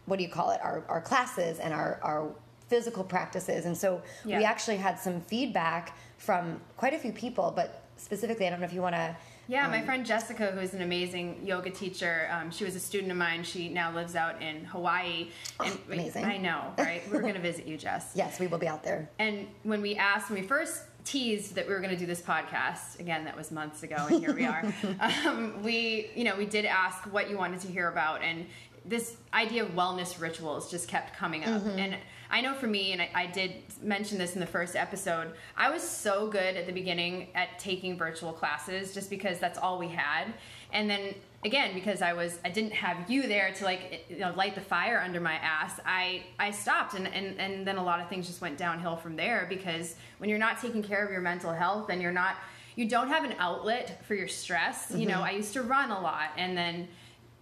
what 0.07 0.17
do 0.17 0.23
you 0.23 0.31
call 0.31 0.51
it? 0.51 0.61
Our, 0.63 0.85
our 0.89 1.01
classes 1.01 1.59
and 1.59 1.75
our, 1.75 2.01
our 2.03 2.31
physical 2.69 3.05
practices. 3.05 3.67
And 3.67 3.77
so 3.77 4.03
Yeah. 4.25 4.39
we 4.39 4.45
actually 4.45 4.77
had 4.77 4.99
some 4.99 5.21
feedback 5.21 5.97
from 6.17 6.61
quite 6.77 6.95
a 6.95 6.99
few 6.99 7.13
people, 7.13 7.53
but 7.55 7.83
specifically, 7.97 8.47
I 8.47 8.51
don't 8.51 8.61
know 8.61 8.67
if 8.67 8.73
you 8.73 8.83
want 8.83 8.95
to. 8.95 9.17
Yeah, 9.49 9.67
my 9.67 9.81
friend 9.81 10.05
Jessica, 10.05 10.49
who 10.49 10.61
is 10.61 10.75
an 10.75 10.83
amazing 10.83 11.41
yoga 11.43 11.71
teacher, 11.71 12.29
um, 12.31 12.51
she 12.51 12.65
was 12.65 12.77
a 12.77 12.81
student 12.81 13.11
of 13.11 13.17
mine. 13.17 13.43
She 13.43 13.71
now 13.71 13.91
lives 13.95 14.15
out 14.15 14.43
in 14.43 14.67
Hawaii. 14.67 15.29
And 15.65 15.73
Oh, 15.73 15.93
amazing. 15.93 16.27
I 16.27 16.37
know, 16.37 16.75
right? 16.79 17.03
We're 17.11 17.23
going 17.23 17.35
to 17.35 17.41
visit 17.41 17.67
you, 17.67 17.79
Jess. 17.79 18.13
Yes, 18.15 18.39
we 18.39 18.47
will 18.47 18.59
be 18.59 18.69
out 18.69 18.85
there. 18.85 19.09
And 19.19 19.47
when 19.63 19.81
we 19.81 19.97
asked, 19.97 20.29
when 20.29 20.39
we 20.39 20.47
first 20.47 20.83
teased 21.05 21.55
that 21.55 21.67
we 21.67 21.73
were 21.73 21.81
going 21.81 21.95
to 21.95 21.97
do 21.97 22.05
this 22.05 22.21
podcast, 22.21 23.01
again, 23.01 23.25
that 23.25 23.35
was 23.35 23.51
months 23.51 23.83
ago, 23.83 23.97
and 24.11 24.21
here 24.21 24.35
we 24.35 24.45
are. 24.45 24.63
um, 25.27 25.63
we, 25.63 26.11
you 26.15 26.25
know, 26.25 26.37
we 26.37 26.45
did 26.45 26.67
ask 26.67 27.11
what 27.11 27.31
you 27.31 27.39
wanted 27.39 27.61
to 27.61 27.69
hear 27.69 27.89
about, 27.89 28.23
and 28.23 28.45
this 28.89 29.17
idea 29.35 29.63
of 29.63 29.71
wellness 29.71 30.21
rituals 30.21 30.71
just 30.71 30.89
kept 30.89 31.17
coming 31.17 31.45
up. 31.45 31.63
Mm-hmm. 31.63 31.79
And 31.79 31.97
I 32.31 32.41
know 32.41 32.55
for 32.55 32.67
me, 32.67 32.93
and 32.93 33.03
I, 33.03 33.11
I 33.15 33.27
did 33.27 33.53
mention 33.83 34.19
this 34.19 34.35
in 34.35 34.41
the 34.41 34.47
first 34.47 34.77
episode, 34.77 35.33
I 35.57 35.71
was 35.71 35.83
so 35.83 36.29
good 36.29 36.57
at 36.57 36.67
the 36.67 36.73
beginning 36.73 37.29
at 37.35 37.59
taking 37.59 37.97
virtual 37.97 38.33
classes, 38.33 38.93
just 38.95 39.11
because 39.11 39.39
that's 39.39 39.59
all 39.59 39.79
we 39.79 39.89
had, 39.89 40.33
and 40.73 40.89
then 40.89 41.15
again 41.45 41.73
because 41.73 42.03
i 42.03 42.13
was 42.13 42.41
i 42.45 42.49
didn't 42.49 42.73
have 42.73 43.09
you 43.09 43.29
there 43.29 43.53
to 43.53 43.65
like 43.65 44.05
you 44.09 44.19
know 44.19 44.33
light 44.37 44.57
the 44.57 44.61
fire 44.61 45.01
under 45.05 45.21
my 45.21 45.35
ass 45.35 45.79
i 45.87 46.23
i 46.41 46.51
stopped. 46.51 46.95
And 46.95 47.07
and, 47.07 47.39
and 47.39 47.67
then 47.67 47.77
a 47.77 47.85
lot 47.85 48.01
of 48.01 48.09
things 48.09 48.27
just 48.27 48.41
went 48.41 48.59
downhill 48.59 48.97
from 48.97 49.15
there 49.15 49.47
because 49.49 49.95
when 50.19 50.29
you're 50.29 50.39
not 50.39 50.61
taking 50.61 50.83
care 50.83 51.05
of 51.05 51.13
your 51.13 51.21
mental 51.21 51.53
health 51.53 51.91
and 51.91 52.03
you're 52.03 52.13
not 52.13 52.37
you 52.75 52.89
don't 52.89 53.09
have 53.09 53.25
an 53.25 53.35
outlet 53.39 54.05
for 54.05 54.15
your 54.15 54.29
stress. 54.29 54.91
You 54.95 55.07
know 55.07 55.15
mm-hmm. 55.15 55.25
i 55.25 55.31
used 55.31 55.53
to 55.53 55.63
run 55.63 55.91
a 55.91 56.01
lot 56.01 56.31
and 56.37 56.57
then 56.57 56.89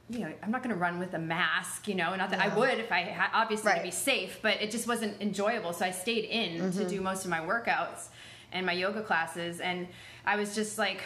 you 0.09 0.21
know 0.21 0.33
i'm 0.43 0.51
not 0.51 0.63
going 0.63 0.75
to 0.75 0.81
run 0.81 0.99
with 0.99 1.15
a 1.15 1.19
mask 1.19 1.89
you 1.89 1.95
know 1.95 2.15
not 2.15 2.31
that 2.31 2.41
i 2.41 2.55
would 2.57 2.79
if 2.79 2.93
i 2.93 3.01
had 3.01 3.29
obviously 3.33 3.73
to 3.75 3.83
be 3.83 3.91
safe 3.91 4.39
but 4.41 4.61
it 4.63 4.71
just 4.71 4.87
wasn't 4.87 5.21
enjoyable 5.21 5.73
so 5.73 5.85
i 5.85 5.91
stayed 5.91 6.25
in 6.25 6.59
to 6.59 6.79
mm-hmm. 6.79 6.89
do 6.89 7.01
most 7.01 7.25
of 7.25 7.31
my 7.31 7.41
workouts 7.41 8.09
and 8.53 8.65
my 8.65 8.73
yoga 8.73 9.03
classes 9.03 9.61
and 9.61 9.89
i 10.25 10.37
was 10.37 10.55
just 10.55 10.79
like 10.79 11.03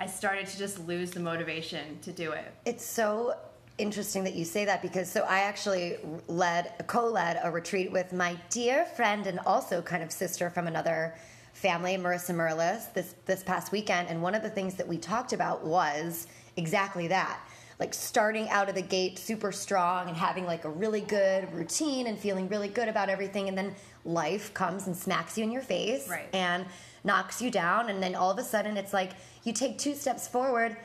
I 0.00 0.06
started 0.06 0.46
to 0.46 0.56
just 0.56 0.86
lose 0.88 1.10
the 1.10 1.20
motivation 1.20 1.98
to 2.00 2.10
do 2.10 2.32
it. 2.32 2.54
It's 2.64 2.84
so 2.84 3.34
interesting 3.76 4.24
that 4.24 4.34
you 4.34 4.46
say 4.46 4.64
that 4.64 4.80
because 4.80 5.10
so 5.10 5.20
I 5.28 5.40
actually 5.40 5.98
led 6.26 6.72
co-led 6.86 7.38
a 7.44 7.50
retreat 7.50 7.92
with 7.92 8.14
my 8.14 8.34
dear 8.48 8.86
friend 8.86 9.26
and 9.26 9.38
also 9.40 9.82
kind 9.82 10.02
of 10.02 10.10
sister 10.10 10.48
from 10.48 10.66
another 10.66 11.14
family, 11.52 11.96
Marissa 11.96 12.34
Merlis, 12.34 12.92
this 12.94 13.14
this 13.26 13.42
past 13.42 13.72
weekend. 13.72 14.08
And 14.08 14.22
one 14.22 14.34
of 14.34 14.42
the 14.42 14.48
things 14.48 14.74
that 14.76 14.88
we 14.88 14.96
talked 14.96 15.34
about 15.34 15.66
was 15.66 16.28
exactly 16.56 17.06
that. 17.08 17.38
Like 17.80 17.94
starting 17.94 18.48
out 18.50 18.68
of 18.68 18.74
the 18.74 18.82
gate 18.82 19.18
super 19.18 19.50
strong 19.50 20.06
and 20.08 20.16
having 20.16 20.44
like 20.46 20.64
a 20.66 20.68
really 20.68 21.00
good 21.00 21.50
routine 21.52 22.06
and 22.06 22.18
feeling 22.18 22.46
really 22.48 22.68
good 22.68 22.88
about 22.88 23.08
everything 23.08 23.48
and 23.48 23.56
then 23.56 23.74
life 24.04 24.52
comes 24.52 24.86
and 24.86 24.94
smacks 24.94 25.38
you 25.38 25.44
in 25.44 25.50
your 25.50 25.62
face 25.62 26.06
Right. 26.08 26.28
and 26.34 26.66
knocks 27.04 27.40
you 27.40 27.50
down 27.50 27.88
and 27.88 28.02
then 28.02 28.14
all 28.14 28.30
of 28.30 28.36
a 28.38 28.44
sudden 28.44 28.76
it's 28.76 28.92
like 28.92 29.12
you 29.44 29.54
take 29.54 29.78
two 29.78 29.94
steps 29.94 30.28
forward 30.28 30.76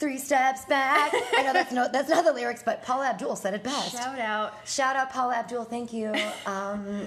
three 0.00 0.18
steps 0.18 0.64
back. 0.64 1.12
I 1.36 1.42
know 1.44 1.52
that's 1.52 1.70
no 1.72 1.86
that's 1.92 2.08
not 2.08 2.24
the 2.24 2.32
lyrics 2.32 2.64
but 2.64 2.82
paula 2.82 3.06
abdul 3.06 3.36
said 3.36 3.54
it 3.54 3.62
best. 3.62 3.92
Shout 3.92 4.18
out. 4.18 4.54
shout 4.66 4.96
out 4.96 5.10
paula 5.12 5.36
abdul. 5.36 5.62
Thank 5.62 5.92
you. 5.92 6.12
Um, 6.44 7.02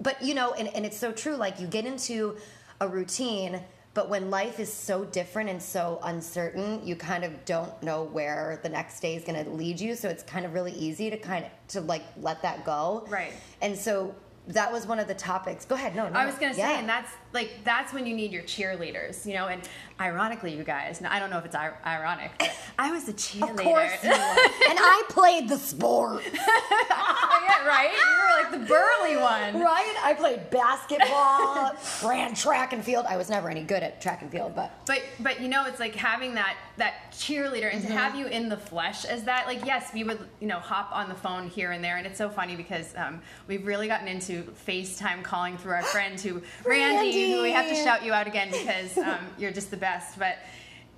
but 0.00 0.22
you 0.22 0.32
know 0.34 0.54
and, 0.54 0.68
and 0.74 0.86
it's 0.86 0.96
so 0.96 1.12
true. 1.12 1.36
Like 1.36 1.60
you 1.60 1.66
get 1.66 1.84
into 1.84 2.36
a 2.80 2.88
routine 2.88 3.60
but 3.98 4.08
when 4.08 4.30
life 4.30 4.60
is 4.60 4.72
so 4.72 5.04
different 5.06 5.50
and 5.50 5.60
so 5.60 5.98
uncertain 6.04 6.80
you 6.86 6.94
kind 6.94 7.24
of 7.24 7.44
don't 7.44 7.82
know 7.82 8.04
where 8.04 8.60
the 8.62 8.68
next 8.68 9.00
day 9.00 9.16
is 9.16 9.24
going 9.24 9.44
to 9.44 9.50
lead 9.50 9.80
you. 9.80 9.96
So 9.96 10.08
it's 10.08 10.22
kind 10.22 10.46
of 10.46 10.54
really 10.54 10.70
easy 10.70 11.10
to 11.10 11.16
kind 11.16 11.44
of 11.44 11.50
to 11.74 11.80
like 11.80 12.04
let 12.20 12.40
that 12.42 12.64
go. 12.64 13.04
Right. 13.08 13.32
and 13.60 13.76
so 13.76 14.14
that 14.46 14.72
was 14.72 14.86
one 14.86 15.00
of 15.00 15.08
the 15.08 15.14
topics. 15.14 15.64
Go 15.64 15.74
ahead. 15.74 15.96
No, 15.96 16.08
no. 16.08 16.16
I 16.16 16.26
was 16.26 16.36
gonna 16.36 16.54
say, 16.54 16.60
Yeah. 16.60 16.78
and 16.78 16.88
that's 16.88 17.10
like 17.32 17.50
that's 17.64 17.92
when 17.92 18.06
you 18.06 18.14
need 18.14 18.32
your 18.32 18.42
cheerleaders, 18.42 19.26
you 19.26 19.34
know. 19.34 19.48
And 19.48 19.62
ironically, 20.00 20.54
you 20.56 20.64
guys, 20.64 21.02
I 21.06 21.18
don't 21.18 21.30
know 21.30 21.38
if 21.38 21.44
it's 21.44 21.54
ir- 21.54 21.78
ironic, 21.84 22.30
but 22.38 22.50
I 22.78 22.90
was 22.90 23.08
a 23.08 23.12
cheerleader. 23.12 23.50
Of 23.50 23.56
course 23.58 24.04
you 24.04 24.10
and 24.10 24.78
I 24.80 25.02
played 25.08 25.48
the 25.48 25.58
sport. 25.58 26.22
yeah, 26.32 27.66
right? 27.66 27.90
You 27.92 27.98
were 28.00 28.42
like 28.42 28.60
the 28.60 28.66
burly 28.66 29.16
one. 29.16 29.60
Right? 29.60 29.94
I 30.02 30.14
played 30.14 30.48
basketball, 30.50 31.74
ran 32.08 32.34
track 32.34 32.72
and 32.72 32.82
field. 32.84 33.06
I 33.06 33.16
was 33.16 33.28
never 33.28 33.50
any 33.50 33.62
good 33.62 33.82
at 33.82 34.00
track 34.00 34.22
and 34.22 34.30
field, 34.30 34.54
but 34.54 34.72
But 34.86 35.02
but 35.20 35.40
you 35.40 35.48
know, 35.48 35.66
it's 35.66 35.80
like 35.80 35.94
having 35.94 36.34
that 36.34 36.56
that 36.78 37.12
cheerleader 37.12 37.72
and 37.72 37.82
to 37.82 37.92
have 37.92 38.14
you 38.14 38.26
in 38.26 38.48
the 38.48 38.56
flesh 38.56 39.04
as 39.04 39.24
that. 39.24 39.46
Like 39.46 39.64
yes, 39.66 39.90
we 39.92 40.04
would 40.04 40.18
you 40.40 40.46
know 40.46 40.60
hop 40.60 40.90
on 40.92 41.08
the 41.08 41.14
phone 41.14 41.48
here 41.48 41.72
and 41.72 41.84
there, 41.84 41.96
and 41.98 42.06
it's 42.06 42.18
so 42.18 42.30
funny 42.30 42.56
because 42.56 42.94
um, 42.96 43.20
we've 43.46 43.66
really 43.66 43.86
gotten 43.88 44.08
into 44.08 44.44
FaceTime 44.66 45.22
calling 45.22 45.58
through 45.58 45.72
our 45.72 45.82
friend 45.82 46.18
who 46.20 46.42
Randy, 46.64 47.17
who 47.26 47.42
we 47.42 47.52
have 47.52 47.68
to 47.68 47.74
shout 47.74 48.04
you 48.04 48.12
out 48.12 48.26
again 48.26 48.50
because 48.50 48.96
um, 49.08 49.18
you're 49.38 49.50
just 49.52 49.70
the 49.70 49.76
best. 49.76 50.18
But 50.18 50.38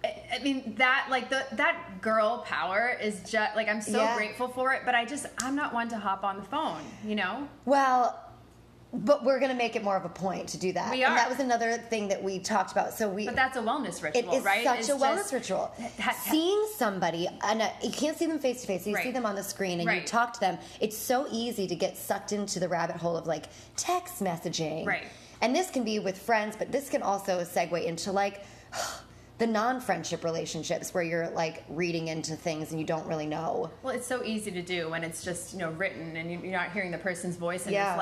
I 0.05 0.39
mean 0.43 0.75
that 0.79 1.07
like 1.11 1.29
the 1.29 1.45
that 1.53 2.01
girl 2.01 2.39
power 2.47 2.97
is 3.03 3.21
just 3.31 3.55
like 3.57 3.69
I'm 3.69 3.83
so 3.83 3.99
Yeah. 4.03 4.17
grateful 4.17 4.49
for 4.49 4.73
it. 4.73 4.83
But 4.85 4.95
I 4.95 5.05
just 5.05 5.27
I'm 5.43 5.55
not 5.57 5.73
one 5.75 5.89
to 5.91 5.99
hop 5.99 6.25
on 6.25 6.37
the 6.37 6.45
phone. 6.45 6.83
You 7.05 7.17
know. 7.17 7.49
well, 7.65 8.27
but 8.93 9.25
we're 9.25 9.39
going 9.39 9.53
to 9.53 9.57
make 9.57 9.77
it 9.77 9.85
more 9.85 9.97
of 9.97 10.05
a 10.05 10.09
point 10.09 10.49
to 10.49 10.59
do 10.59 10.73
that. 10.73 10.91
We 10.91 11.05
And 11.05 11.13
are. 11.13 11.17
that 11.17 11.29
was 11.31 11.39
another 11.39 11.75
thing 11.75 12.09
that 12.09 12.21
we 12.21 12.41
talked 12.41 12.73
about. 12.73 12.93
So 12.93 13.09
we 13.09 13.25
But 13.25 13.37
that's 13.37 13.57
a 13.57 13.61
wellness 13.63 14.03
ritual, 14.03 14.35
is 14.35 14.43
right? 14.43 14.65
such 14.65 14.81
It's 14.81 14.89
a 14.89 14.95
wellness 14.97 15.33
ritual. 15.33 15.73
Seeing 16.29 16.67
somebody, 16.77 17.29
and 17.45 17.63
uh, 17.63 17.69
you 17.85 17.93
can't 17.93 18.19
see 18.19 18.27
them 18.27 18.41
face 18.41 18.63
to 18.63 18.67
face, 18.67 18.89
you 18.89 18.97
see 18.97 19.13
them 19.13 19.25
on 19.27 19.37
the 19.37 19.45
screen 19.45 19.79
and 19.81 19.89
you 19.93 20.01
talk 20.05 20.33
to 20.33 20.41
them. 20.41 20.59
It's 20.81 20.97
so 20.99 21.29
easy 21.31 21.69
to 21.69 21.77
get 21.77 21.97
sucked 21.97 22.33
into 22.33 22.59
the 22.59 22.69
rabbit 22.69 22.97
hole 22.97 23.17
of 23.17 23.29
like 23.29 23.45
text 23.77 24.25
messaging. 24.25 24.85
Right. 24.85 25.05
And 25.41 25.55
this 25.55 25.71
can 25.71 25.85
be 25.85 25.99
with 25.99 26.19
friends, 26.19 26.57
but 26.57 26.71
this 26.71 26.89
can 26.89 27.03
also 27.03 27.41
segue 27.43 27.85
into 27.85 28.13
like 28.13 28.45
the 29.41 29.47
non 29.47 29.81
friendship 29.81 30.23
relationships 30.23 30.93
where 30.93 31.03
you're 31.03 31.31
like 31.31 31.65
reading 31.71 32.09
into 32.09 32.37
things 32.37 32.73
and 32.73 32.79
you 32.79 32.87
don't 32.87 33.07
really 33.07 33.25
know. 33.27 33.71
Well, 33.83 33.95
it's 33.95 34.07
so 34.07 34.23
easy 34.23 34.51
to 34.51 34.61
do 34.61 34.91
when 34.91 35.03
it's 35.03 35.25
just 35.25 35.55
you 35.55 35.61
know 35.61 35.71
written 35.71 36.15
and 36.15 36.31
you- 36.31 36.41
you're 36.41 36.53
not 36.61 36.73
hearing 36.73 36.91
the 36.91 36.99
person's 36.99 37.37
voice 37.37 37.65
and 37.65 37.73
Yeah. 37.73 37.95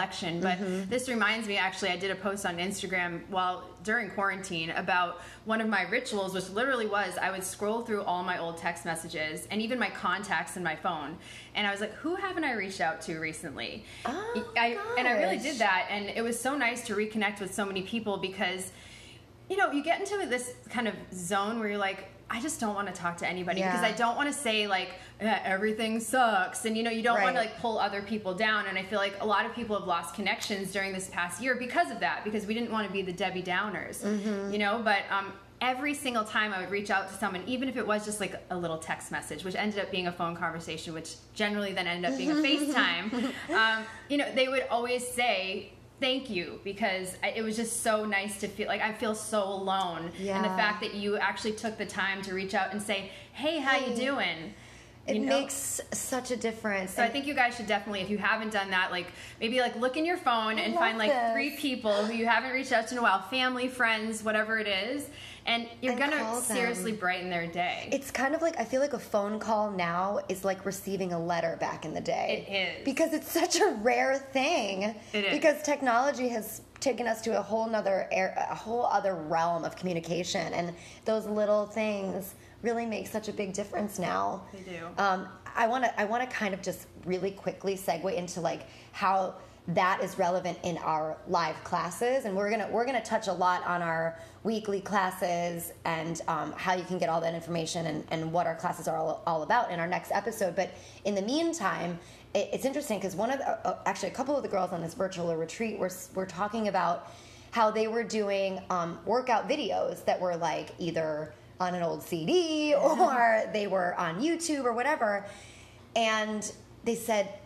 Mm-hmm. 0.43 0.81
But 0.81 0.91
this 0.91 1.09
reminds 1.09 1.47
me, 1.47 1.57
actually, 1.57 1.91
I 1.91 1.97
did 1.97 2.11
a 2.11 2.17
post 2.17 2.45
on 2.45 2.57
Instagram 2.59 3.21
while 3.31 3.63
during 3.85 4.11
quarantine 4.11 4.71
about 4.71 5.21
one 5.45 5.61
of 5.61 5.69
my 5.69 5.83
rituals, 5.83 6.35
which 6.35 6.51
literally 6.51 6.87
was 6.89 7.17
I 7.17 7.31
would 7.31 7.45
scroll 7.45 7.83
through 7.83 8.03
all 8.03 8.25
my 8.25 8.39
old 8.39 8.59
text 8.59 8.85
messages 8.85 9.47
and 9.53 9.63
even 9.63 9.79
my 9.79 9.91
contacts 9.91 10.57
in 10.57 10.65
my 10.65 10.75
phone, 10.75 11.17
and 11.55 11.69
I 11.69 11.71
was 11.71 11.81
like, 11.81 11.93
who 11.95 12.17
haven't 12.17 12.43
I 12.43 12.55
reached 12.55 12.81
out 12.81 13.01
to 13.03 13.21
recently? 13.21 13.85
Oh, 14.07 14.53
I, 14.57 14.77
and 14.99 15.07
I 15.07 15.13
really 15.13 15.39
did 15.39 15.59
that, 15.61 15.87
and 15.89 16.07
it 16.07 16.23
was 16.23 16.39
so 16.39 16.57
nice 16.57 16.85
to 16.89 16.97
reconnect 16.97 17.39
with 17.41 17.55
so 17.55 17.65
many 17.65 17.83
people 17.83 18.17
because 18.17 18.73
you 19.49 19.57
know, 19.57 19.71
you 19.73 19.83
get 19.83 20.01
into 20.01 20.27
this 20.29 20.53
kind 20.71 20.89
of 20.89 20.95
zone 21.13 21.59
where 21.59 21.69
you're 21.69 21.79
like, 21.79 22.09
I 22.31 22.41
just 22.41 22.61
don't 22.61 22.75
want 22.75 22.89
to 22.89 22.93
talk 22.93 23.17
to 23.19 23.27
anybody 23.29 23.61
Yeah. 23.61 23.73
because 23.73 23.83
I 23.85 23.97
don't 23.97 24.15
want 24.15 24.29
to 24.31 24.39
say 24.39 24.67
like 24.67 24.91
"Eh, 25.21 25.39
everything 25.45 25.99
sucks, 25.99 26.67
and 26.67 26.77
you 26.77 26.83
know, 26.83 26.91
you 26.91 27.03
don't 27.03 27.23
want 27.23 27.35
to 27.37 27.41
like 27.41 27.59
pull 27.59 27.79
other 27.79 28.03
people 28.03 28.35
down. 28.35 28.67
And 28.67 28.77
I 28.77 28.83
feel 28.83 28.99
like 28.99 29.17
a 29.23 29.27
lot 29.27 29.47
of 29.47 29.55
people 29.55 29.79
have 29.79 29.89
lost 29.89 30.15
connections 30.15 30.71
during 30.71 30.93
this 30.93 31.09
past 31.09 31.41
year 31.43 31.55
because 31.55 31.91
of 31.91 32.01
that, 32.01 32.25
because 32.25 32.45
we 32.45 32.53
didn't 32.53 32.71
want 32.71 32.87
to 32.87 32.93
be 32.93 33.01
the 33.01 33.13
Debbie 33.15 33.43
Downers, 33.43 34.03
Mm-hmm. 34.03 34.53
you 34.53 34.59
know. 34.59 34.83
But 34.85 35.05
um, 35.11 35.33
every 35.63 35.95
single 35.95 36.23
time 36.25 36.53
I 36.53 36.61
would 36.61 36.71
reach 36.71 36.91
out 36.91 37.09
to 37.09 37.15
someone, 37.17 37.43
even 37.47 37.67
if 37.67 37.79
it 37.79 37.87
was 37.87 38.05
just 38.05 38.21
like 38.21 38.35
a 38.51 38.57
little 38.59 38.77
text 38.77 39.11
message, 39.11 39.43
which 39.43 39.55
ended 39.57 39.79
up 39.81 39.91
being 39.91 40.07
a 40.09 40.13
phone 40.13 40.37
conversation, 40.37 40.93
which 40.93 41.15
generally 41.33 41.73
then 41.73 41.87
ended 41.87 42.11
up 42.13 42.19
being 42.19 42.31
a 42.31 42.35
FaceTime, 42.47 43.33
um, 43.55 43.85
you 44.11 44.19
know, 44.19 44.31
they 44.35 44.49
would 44.49 44.67
always 44.71 45.09
say. 45.09 45.73
Thank 46.01 46.31
you 46.31 46.61
because 46.63 47.17
I- 47.25 47.31
it 47.31 47.43
was 47.43 47.57
just 47.57 47.83
so 47.83 48.05
nice 48.05 48.39
to 48.41 48.49
feel 48.49 48.69
like 48.69 48.81
I 48.81 48.93
feel 48.93 49.15
so 49.17 49.43
alone, 49.43 50.13
and 50.19 50.45
the 50.45 50.49
fact 50.51 50.81
that 50.83 50.95
you 50.95 51.17
actually 51.17 51.53
took 51.53 51.77
the 51.77 51.87
time 51.87 52.23
to 52.23 52.35
reach 52.35 52.55
out 52.55 52.73
and 52.73 52.81
say, 52.81 53.11
"Hey, 53.33 53.59
how 53.59 53.77
you 53.79 53.95
doing?" 53.97 54.55
It 55.09 55.17
You 55.17 55.23
know? 55.23 55.41
makes 55.41 55.81
such 55.93 56.31
a 56.31 56.37
difference. 56.37 56.91
So 56.93 57.03
I 57.03 57.09
think 57.09 57.27
you 57.27 57.33
guys 57.33 57.57
should 57.57 57.67
definitely, 57.67 58.03
if 58.03 58.11
you 58.11 58.19
haven't 58.19 58.53
done 58.53 58.71
that, 58.73 58.91
like 58.93 59.07
maybe 59.41 59.59
like 59.59 59.75
look 59.77 59.97
in 59.97 60.05
your 60.05 60.19
phone 60.19 60.59
and 60.59 60.75
find 60.75 60.99
like 60.99 61.11
this. 61.11 61.33
three 61.33 61.57
people 61.57 62.05
who 62.05 62.13
you 62.13 62.27
haven't 62.27 62.53
reached 62.53 62.73
out 62.73 62.87
to 62.89 62.95
in 62.95 62.99
a 62.99 63.03
while, 63.03 63.23
family, 63.23 63.69
friends, 63.69 64.23
whatever 64.23 64.59
it 64.59 64.69
is, 64.69 65.09
and 65.49 65.67
you're 65.81 65.93
And 65.93 66.01
gonna 66.01 66.41
seriously 66.43 66.93
brighten 66.93 67.31
their 67.31 67.47
day. 67.47 67.89
It's 67.91 68.11
kind 68.11 68.35
of 68.35 68.43
like 68.43 68.61
I 68.61 68.65
feel 68.65 68.81
like 68.81 68.93
a 68.93 68.99
phone 68.99 69.39
call 69.39 69.71
now 69.71 70.21
is 70.29 70.45
like 70.45 70.65
receiving 70.65 71.13
a 71.13 71.19
letter 71.19 71.57
back 71.59 71.85
in 71.85 71.95
the 71.95 72.01
day. 72.01 72.45
It 72.47 72.53
is. 72.53 72.85
because 72.85 73.13
it's 73.15 73.33
such 73.33 73.59
a 73.59 73.77
rare 73.83 74.17
thing. 74.19 74.95
It 75.13 75.25
is. 75.25 75.33
because 75.33 75.63
technology 75.63 76.29
has 76.29 76.61
taken 76.81 77.07
us 77.09 77.23
to 77.23 77.39
a 77.39 77.43
whole 77.43 77.67
nother 77.69 78.09
a 78.13 78.55
whole 78.55 78.85
other 78.87 79.15
realm 79.15 79.65
of 79.65 79.75
communication, 79.75 80.53
and 80.53 80.75
those 81.07 81.27
little 81.27 81.65
things 81.67 82.35
really 82.63 82.87
make 82.87 83.07
such 83.07 83.29
a 83.29 83.33
big 83.33 83.53
difference 83.55 83.99
now. 83.99 84.43
They 84.53 84.73
do. 84.73 84.87
Um, 84.99 85.29
I 85.57 85.67
want 85.67 85.85
to 85.85 86.01
I 86.01 86.05
want 86.05 86.29
to 86.29 86.37
kind 86.37 86.53
of 86.53 86.61
just 86.61 86.87
really 87.07 87.31
quickly 87.31 87.75
segue 87.75 88.15
into 88.15 88.41
like 88.43 88.67
how 88.93 89.35
that 89.69 90.03
is 90.03 90.19
relevant 90.19 90.59
in 90.63 90.79
our 90.79 91.17
live 91.29 91.63
classes. 91.63 92.25
And 92.25 92.35
we're 92.35 92.51
gonna 92.51 92.69
we're 92.71 92.87
gonna 92.87 93.05
touch 93.05 93.29
a 93.29 93.33
lot 93.33 93.65
on 93.67 93.83
our 93.83 94.19
weekly 94.43 94.81
classes 94.81 95.73
and 95.85 96.21
um, 96.27 96.53
how 96.57 96.75
you 96.75 96.85
can 96.85 96.99
get 96.99 97.09
all 97.11 97.21
that 97.21 97.35
information 97.35 97.87
and, 97.87 98.05
and 98.11 98.33
what 98.33 98.47
our 98.47 98.55
classes 98.55 98.89
are 98.89 98.97
all, 98.97 99.23
all 99.27 99.43
about 99.43 99.71
in 99.71 99.79
our 99.79 99.87
next 99.87 100.11
episode. 100.13 100.57
But 100.57 100.71
in 101.05 101.15
the 101.15 101.23
meantime 101.23 101.99
it, 102.35 102.49
it's 102.53 102.65
interesting 102.65 102.99
because 102.99 103.15
one 103.15 103.31
of 103.31 103.39
the, 103.39 103.67
uh, 103.67 103.79
actually 103.87 104.09
a 104.09 104.15
couple 104.15 104.37
of 104.37 104.43
the 104.43 104.49
girls 104.49 104.73
on 104.73 104.81
this 104.81 104.95
virtual 104.95 105.35
retreat 105.37 105.79
were, 105.79 105.91
were 106.15 106.27
talking 106.27 106.69
about 106.69 107.13
how 107.51 107.71
they 107.71 107.89
were 107.89 108.05
doing 108.05 108.61
um, 108.71 108.99
workout 109.05 109.49
videos 109.49 110.05
that 110.05 110.21
were 110.21 110.37
like 110.37 110.71
either 110.79 111.33
on 111.61 111.75
an 111.75 111.83
old 111.83 112.03
cd 112.03 112.75
or 112.75 113.43
they 113.53 113.67
were 113.67 113.95
on 113.99 114.21
youtube 114.21 114.65
or 114.65 114.73
whatever. 114.73 115.27
And 115.97 116.51
they 116.85 116.95
said 116.95 117.39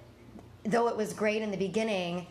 though 0.65 0.89
it 0.89 0.97
was 0.97 1.13
great 1.13 1.43
in 1.43 1.51
the 1.51 1.57
beginning, 1.57 2.27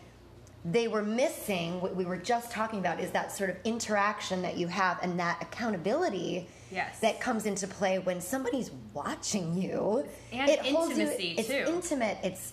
they 0.64 0.86
were 0.88 1.02
missing 1.02 1.80
what 1.80 1.94
we 1.96 2.04
were 2.04 2.16
just 2.16 2.50
talking 2.52 2.78
about 2.78 3.00
is 3.00 3.10
that 3.10 3.32
sort 3.32 3.50
of 3.50 3.56
interaction 3.64 4.42
that 4.42 4.56
you 4.56 4.68
have 4.68 4.98
and 5.02 5.18
that 5.18 5.42
accountability 5.42 6.48
Yes. 6.70 7.00
that 7.00 7.20
comes 7.20 7.44
into 7.44 7.66
play 7.66 7.98
when 7.98 8.20
somebody's 8.20 8.70
watching 8.94 9.54
you. 9.60 10.06
And 10.32 10.50
holds 10.68 10.96
you- 10.98 11.06
it's 11.18 11.48
too. 11.48 11.64
intimate. 11.68 12.16
It's 12.22 12.52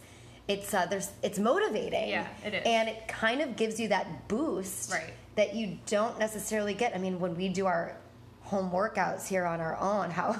it's 0.49 0.73
uh, 0.73 0.87
there's 0.87 1.11
it's 1.21 1.37
motivating. 1.39 2.09
Yeah, 2.09 2.27
it 2.43 2.55
is. 2.55 2.63
And 2.65 2.89
it 2.89 3.07
kind 3.07 3.39
of 3.39 3.55
gives 3.55 3.79
you 3.79 3.87
that 3.89 4.27
boost 4.27 4.91
Right. 4.91 5.13
that 5.35 5.53
you 5.55 5.77
don't 5.85 6.17
necessarily 6.19 6.73
get. 6.73 6.93
I 6.95 6.97
mean, 6.97 7.19
when 7.19 7.35
we 7.35 7.47
do 7.47 7.65
our 7.67 7.95
home 8.41 8.71
workouts 8.71 9.27
here 9.27 9.45
on 9.45 9.61
our 9.61 9.77
own, 9.77 10.09
how 10.09 10.35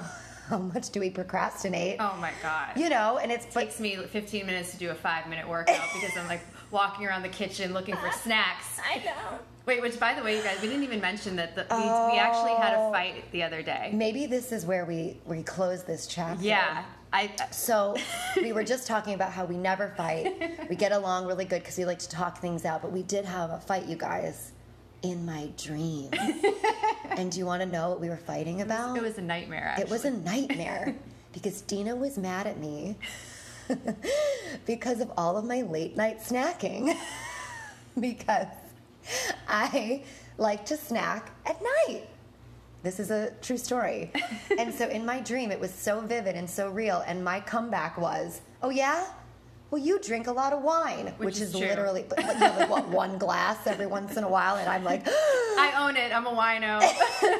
how 0.50 0.58
much 0.58 0.90
do 0.90 0.98
we 1.00 1.08
procrastinate? 1.10 1.96
Oh 2.00 2.16
my 2.20 2.32
god. 2.42 2.76
You 2.76 2.88
know, 2.88 3.18
and 3.18 3.30
it's 3.30 3.46
It 3.46 3.54
but 3.54 3.60
takes 3.60 3.78
me 3.80 3.96
15 3.96 4.44
minutes 4.44 4.72
to 4.72 4.76
do 4.78 4.90
a 4.90 4.94
five 4.94 5.28
minute 5.28 5.48
workout 5.48 5.80
because 5.94 6.16
I'm 6.16 6.26
like 6.26 6.40
walking 6.72 7.06
around 7.06 7.22
the 7.22 7.28
kitchen 7.28 7.72
looking 7.72 7.96
for 7.96 8.10
snacks. 8.22 8.78
I 8.84 8.98
know. 8.98 9.38
Wait, 9.66 9.80
which 9.80 10.00
by 10.00 10.14
the 10.14 10.22
way, 10.22 10.36
you 10.36 10.42
guys, 10.42 10.60
we 10.60 10.66
didn't 10.68 10.82
even 10.82 11.00
mention 11.00 11.36
that 11.36 11.54
the, 11.54 11.64
we, 11.70 11.76
we 11.76 12.18
actually 12.18 12.54
had 12.54 12.74
Oh. 12.76 12.88
a 12.88 12.92
fight 12.92 13.30
the 13.30 13.44
other 13.44 13.62
day. 13.62 13.90
Maybe 13.94 14.26
this 14.26 14.50
is 14.52 14.66
where 14.66 14.84
we 14.84 15.18
we 15.24 15.42
close 15.44 15.84
this 15.84 16.06
chapter. 16.08 16.42
Yeah, 16.44 16.84
I. 17.12 17.30
So 17.52 17.94
we 18.36 18.52
were 18.52 18.64
just 18.64 18.86
talking 18.88 19.14
about 19.14 19.30
how 19.32 19.44
we 19.44 19.56
never 19.56 19.88
fight. 19.96 20.66
We 20.68 20.74
get 20.76 20.90
along 20.92 21.26
really 21.26 21.44
good 21.44 21.60
because 21.62 21.78
we 21.78 21.84
like 21.84 22.00
to 22.00 22.08
talk 22.08 22.38
things 22.38 22.64
out. 22.64 22.82
But 22.82 22.90
we 22.90 23.02
did 23.04 23.24
have 23.24 23.50
a 23.50 23.60
fight, 23.60 23.86
you 23.86 23.96
guys, 23.96 24.52
in 25.02 25.24
my 25.24 25.48
dream. 25.56 26.10
and 27.10 27.30
do 27.30 27.38
you 27.38 27.46
want 27.46 27.62
to 27.62 27.68
know 27.68 27.90
what 27.90 28.00
we 28.00 28.08
were 28.08 28.16
fighting 28.16 28.60
about? 28.60 28.96
It 28.96 29.02
was 29.02 29.18
a 29.18 29.22
nightmare. 29.22 29.68
Actually. 29.68 29.84
It 29.84 29.90
was 29.90 30.04
a 30.04 30.10
nightmare 30.10 30.96
because 31.32 31.62
Dina 31.62 31.94
was 31.94 32.18
mad 32.18 32.46
at 32.46 32.58
me 32.58 32.96
because 34.66 35.00
of 35.00 35.10
all 35.16 35.36
of 35.36 35.44
my 35.44 35.62
late 35.62 35.96
night 35.96 36.20
snacking. 36.20 36.96
because 37.98 38.46
I 39.48 40.02
like 40.38 40.64
to 40.66 40.76
snack 40.76 41.32
at 41.46 41.60
night. 41.62 42.04
This 42.82 42.98
is 42.98 43.10
a 43.10 43.30
true 43.42 43.58
story. 43.58 44.10
and 44.58 44.72
so 44.72 44.88
in 44.88 45.04
my 45.04 45.20
dream, 45.20 45.50
it 45.50 45.60
was 45.60 45.72
so 45.72 46.00
vivid 46.00 46.34
and 46.34 46.48
so 46.48 46.70
real. 46.70 47.04
And 47.06 47.22
my 47.22 47.40
comeback 47.40 47.98
was, 47.98 48.40
oh, 48.62 48.70
yeah? 48.70 49.06
Well, 49.70 49.80
you 49.80 50.00
drink 50.00 50.26
a 50.26 50.32
lot 50.32 50.52
of 50.52 50.62
wine, 50.62 51.14
which, 51.18 51.36
is 51.36 51.42
is, 51.42 51.54
literally, 51.54 52.04
but, 52.08 52.16
but 52.16 52.34
you 52.34 52.40
know, 52.40 52.56
like 52.58 52.68
what, 52.70 52.88
one 53.02 53.18
glass 53.18 53.66
every 53.66 53.86
once 53.86 54.16
in 54.16 54.24
a 54.24 54.28
while. 54.28 54.56
And 54.56 54.68
I'm 54.68 54.82
like, 54.82 55.06
I 55.06 55.74
own 55.78 55.96
it. 55.96 56.12
I'm 56.14 56.26
a 56.26 56.30
wino. 56.30 56.82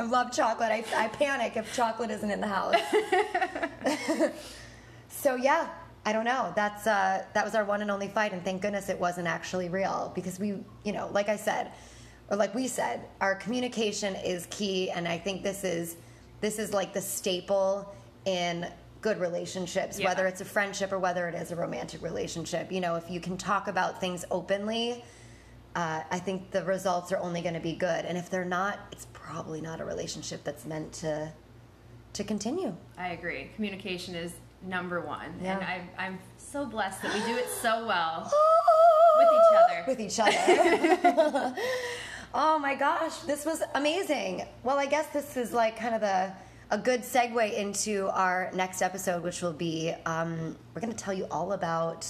I 0.00 0.04
love 0.04 0.32
chocolate. 0.32 0.70
I, 0.72 0.84
I 0.96 1.08
panic 1.08 1.56
if 1.56 1.72
chocolate 1.74 2.10
isn't 2.10 2.30
in 2.30 2.40
the 2.40 2.48
house. 2.48 2.74
so 5.08 5.36
yeah, 5.36 5.68
I 6.04 6.12
don't 6.12 6.24
know. 6.24 6.52
That's 6.56 6.86
uh, 6.86 7.24
that 7.34 7.44
was 7.44 7.54
our 7.54 7.64
one 7.64 7.82
and 7.82 7.90
only 7.90 8.08
fight, 8.08 8.32
and 8.32 8.44
thank 8.44 8.62
goodness 8.62 8.88
it 8.88 8.98
wasn't 8.98 9.28
actually 9.28 9.68
real 9.68 10.10
because 10.14 10.38
we, 10.40 10.56
you 10.84 10.92
know, 10.92 11.08
like 11.12 11.28
I 11.28 11.36
said, 11.36 11.72
or 12.30 12.36
like 12.36 12.54
we 12.54 12.66
said, 12.66 13.02
our 13.20 13.34
communication 13.34 14.14
is 14.16 14.46
key, 14.50 14.90
and 14.90 15.06
I 15.06 15.18
think 15.18 15.42
this 15.42 15.62
is 15.62 15.96
this 16.40 16.58
is 16.58 16.72
like 16.72 16.92
the 16.92 17.00
staple 17.00 17.94
in 18.24 18.66
good 19.00 19.18
relationships, 19.18 19.98
Yeah. 19.98 20.08
whether 20.08 20.26
it's 20.26 20.40
a 20.40 20.44
friendship 20.44 20.92
or 20.92 20.98
whether 20.98 21.28
it 21.28 21.34
is 21.34 21.50
a 21.52 21.56
romantic 21.56 22.02
relationship. 22.02 22.70
You 22.70 22.80
know, 22.80 22.96
if 22.96 23.10
you 23.10 23.20
can 23.20 23.36
talk 23.36 23.68
about 23.68 24.00
things 24.00 24.24
openly 24.30 25.02
uh, 25.76 26.02
I 26.10 26.18
think 26.18 26.50
the 26.50 26.64
results 26.64 27.12
are 27.12 27.18
only 27.18 27.42
going 27.42 27.54
to 27.54 27.60
be 27.60 27.74
good. 27.76 28.04
And 28.04 28.18
if 28.18 28.28
they're 28.28 28.44
not, 28.44 28.80
it's 28.90 29.06
probably 29.12 29.60
not 29.60 29.80
a 29.80 29.84
relationship 29.84 30.42
that's 30.42 30.64
meant 30.66 30.92
to 30.94 31.32
to 32.12 32.24
continue. 32.24 32.74
I 32.98 33.10
agree. 33.10 33.52
Communication 33.54 34.16
is 34.16 34.32
number 34.66 35.00
one, 35.00 35.32
Yeah. 35.40 35.58
and 35.58 35.64
I'm, 35.64 35.88
I'm 35.96 36.18
so 36.38 36.66
blessed 36.66 37.02
that 37.02 37.14
we 37.14 37.20
do 37.20 37.38
it 37.38 37.46
so 37.62 37.86
well. 37.86 38.24
With 39.18 39.28
each 39.32 39.60
other. 39.62 39.84
With 39.86 40.00
each 40.00 40.18
other. 40.18 41.54
oh 42.34 42.58
my 42.58 42.74
gosh, 42.74 43.18
this 43.20 43.44
was 43.44 43.62
amazing. 43.74 44.44
Well, 44.62 44.78
I 44.78 44.86
guess 44.86 45.06
this 45.08 45.36
is 45.36 45.52
like 45.52 45.76
kind 45.78 45.94
of 45.94 46.00
the 46.00 46.32
a 46.72 46.78
good 46.78 47.00
segue 47.02 47.52
into 47.54 48.08
our 48.10 48.50
next 48.54 48.80
episode, 48.80 49.24
which 49.24 49.42
will 49.42 49.52
be 49.52 49.92
um, 50.06 50.56
we're 50.72 50.80
going 50.80 50.92
to 50.92 50.98
tell 50.98 51.12
you 51.14 51.26
all 51.28 51.52
about 51.52 52.06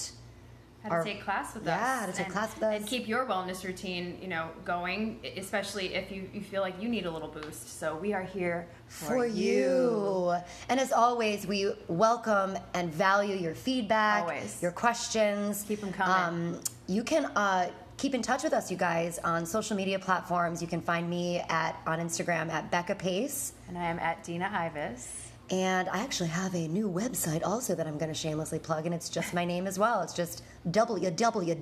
How 0.83 0.89
to 0.89 0.95
Our- 0.95 1.03
take 1.03 1.23
class 1.23 1.55
with 1.55 1.65
yeah, 1.65 1.75
us. 1.75 1.99
how 2.01 2.05
to 2.05 2.11
take 2.11 2.25
and, 2.27 2.33
class 2.33 2.53
with 2.53 2.63
us. 2.63 2.75
And 2.75 2.87
keep 2.87 3.07
your 3.07 3.25
wellness 3.25 3.63
routine, 3.63 4.19
you 4.21 4.27
know, 4.27 4.49
going, 4.63 5.19
especially 5.35 5.95
if 5.95 6.11
you, 6.11 6.29
you 6.31 6.41
feel 6.41 6.61
like 6.61 6.79
you 6.79 6.89
need 6.89 7.07
a 7.07 7.11
little 7.11 7.27
boost. 7.27 7.79
So 7.79 7.95
we 7.95 8.13
are 8.13 8.21
here 8.21 8.67
for, 8.87 9.05
for 9.05 9.25
you. 9.25 10.35
And 10.69 10.79
as 10.79 10.91
always, 10.91 11.47
we 11.47 11.73
welcome 11.87 12.55
and 12.75 12.93
value 12.93 13.35
your 13.35 13.55
feedback, 13.55 14.23
Always. 14.23 14.61
your 14.61 14.71
questions. 14.71 15.63
Keep 15.67 15.81
them 15.81 15.91
coming. 15.93 16.53
Um, 16.55 16.59
you 16.87 17.03
can 17.03 17.25
uh, 17.35 17.69
keep 18.01 18.15
in 18.15 18.21
touch 18.23 18.43
with 18.43 18.51
us, 18.51 18.71
you 18.71 18.77
guys, 18.77 19.19
on 19.19 19.45
social 19.45 19.77
media 19.77 19.99
platforms. 19.99 20.59
You 20.59 20.67
can 20.67 20.81
find 20.81 21.07
me 21.07 21.37
at 21.49 21.79
on 21.85 21.99
Instagram 21.99 22.49
at 22.49 22.71
Becca 22.71 22.95
Pace. 22.95 23.53
And 23.67 23.77
I 23.77 23.83
am 23.83 23.99
at 23.99 24.23
Dina 24.23 24.49
Ivis. 24.51 25.27
And 25.51 25.87
I 25.87 25.99
actually 25.99 26.29
have 26.29 26.55
a 26.55 26.67
new 26.67 26.89
website 26.89 27.45
also 27.45 27.75
that 27.75 27.85
I'm 27.85 27.99
going 27.99 28.09
to 28.09 28.15
shamelessly 28.17 28.57
plug, 28.57 28.87
and 28.87 28.95
it's 28.95 29.09
just 29.09 29.35
my 29.35 29.45
name 29.45 29.67
as 29.67 29.77
well. 29.77 30.01
It's 30.01 30.13
just 30.13 30.43
www. 30.71 31.59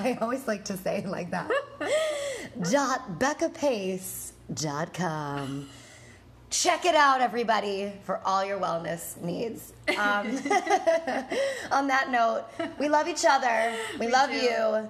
I 0.00 0.18
always 0.20 0.46
like 0.46 0.64
to 0.66 0.76
say 0.78 0.98
it 0.98 1.06
like 1.06 1.30
that. 1.32 1.50
dot 2.70 3.18
beccapace.com. 3.18 4.30
Check 6.62 6.84
it 6.84 6.94
out, 6.94 7.20
everybody, 7.20 7.92
for 8.04 8.20
all 8.24 8.44
your 8.44 8.60
wellness 8.60 9.20
needs. 9.20 9.72
Um, 9.88 10.28
on 11.72 11.88
that 11.88 12.10
note, 12.12 12.44
we 12.78 12.88
love 12.88 13.08
each 13.08 13.24
other. 13.28 13.74
We, 13.98 14.06
We 14.06 14.12
love 14.12 14.30
do. 14.30 14.36
you. 14.36 14.88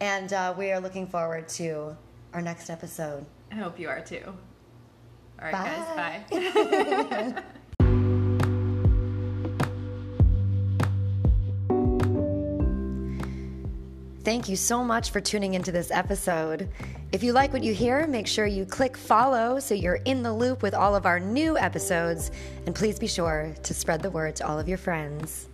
And 0.00 0.32
uh, 0.32 0.54
we 0.56 0.72
are 0.72 0.80
looking 0.80 1.06
forward 1.06 1.46
to 1.50 1.94
our 2.32 2.40
next 2.40 2.70
episode. 2.70 3.26
I 3.52 3.56
hope 3.56 3.78
you 3.78 3.88
are 3.90 4.00
too. 4.00 4.22
All 4.26 5.44
right, 5.44 5.52
Bye. 5.52 6.24
guys. 6.30 7.34
Bye. 7.34 7.42
Thank 14.24 14.48
you 14.48 14.56
so 14.56 14.82
much 14.82 15.10
for 15.10 15.20
tuning 15.20 15.52
into 15.52 15.70
this 15.70 15.90
episode. 15.90 16.70
If 17.12 17.22
you 17.22 17.34
like 17.34 17.52
what 17.52 17.62
you 17.62 17.74
hear, 17.74 18.06
make 18.06 18.26
sure 18.26 18.46
you 18.46 18.64
click 18.64 18.96
follow 18.96 19.60
so 19.60 19.74
you're 19.74 20.00
in 20.06 20.22
the 20.22 20.32
loop 20.32 20.62
with 20.62 20.72
all 20.72 20.96
of 20.96 21.04
our 21.04 21.20
new 21.20 21.58
episodes. 21.58 22.30
And 22.64 22.74
please 22.74 22.98
be 22.98 23.06
sure 23.06 23.54
to 23.62 23.74
spread 23.74 24.00
the 24.00 24.10
word 24.10 24.34
to 24.36 24.46
all 24.46 24.58
of 24.58 24.66
your 24.66 24.78
friends. 24.78 25.50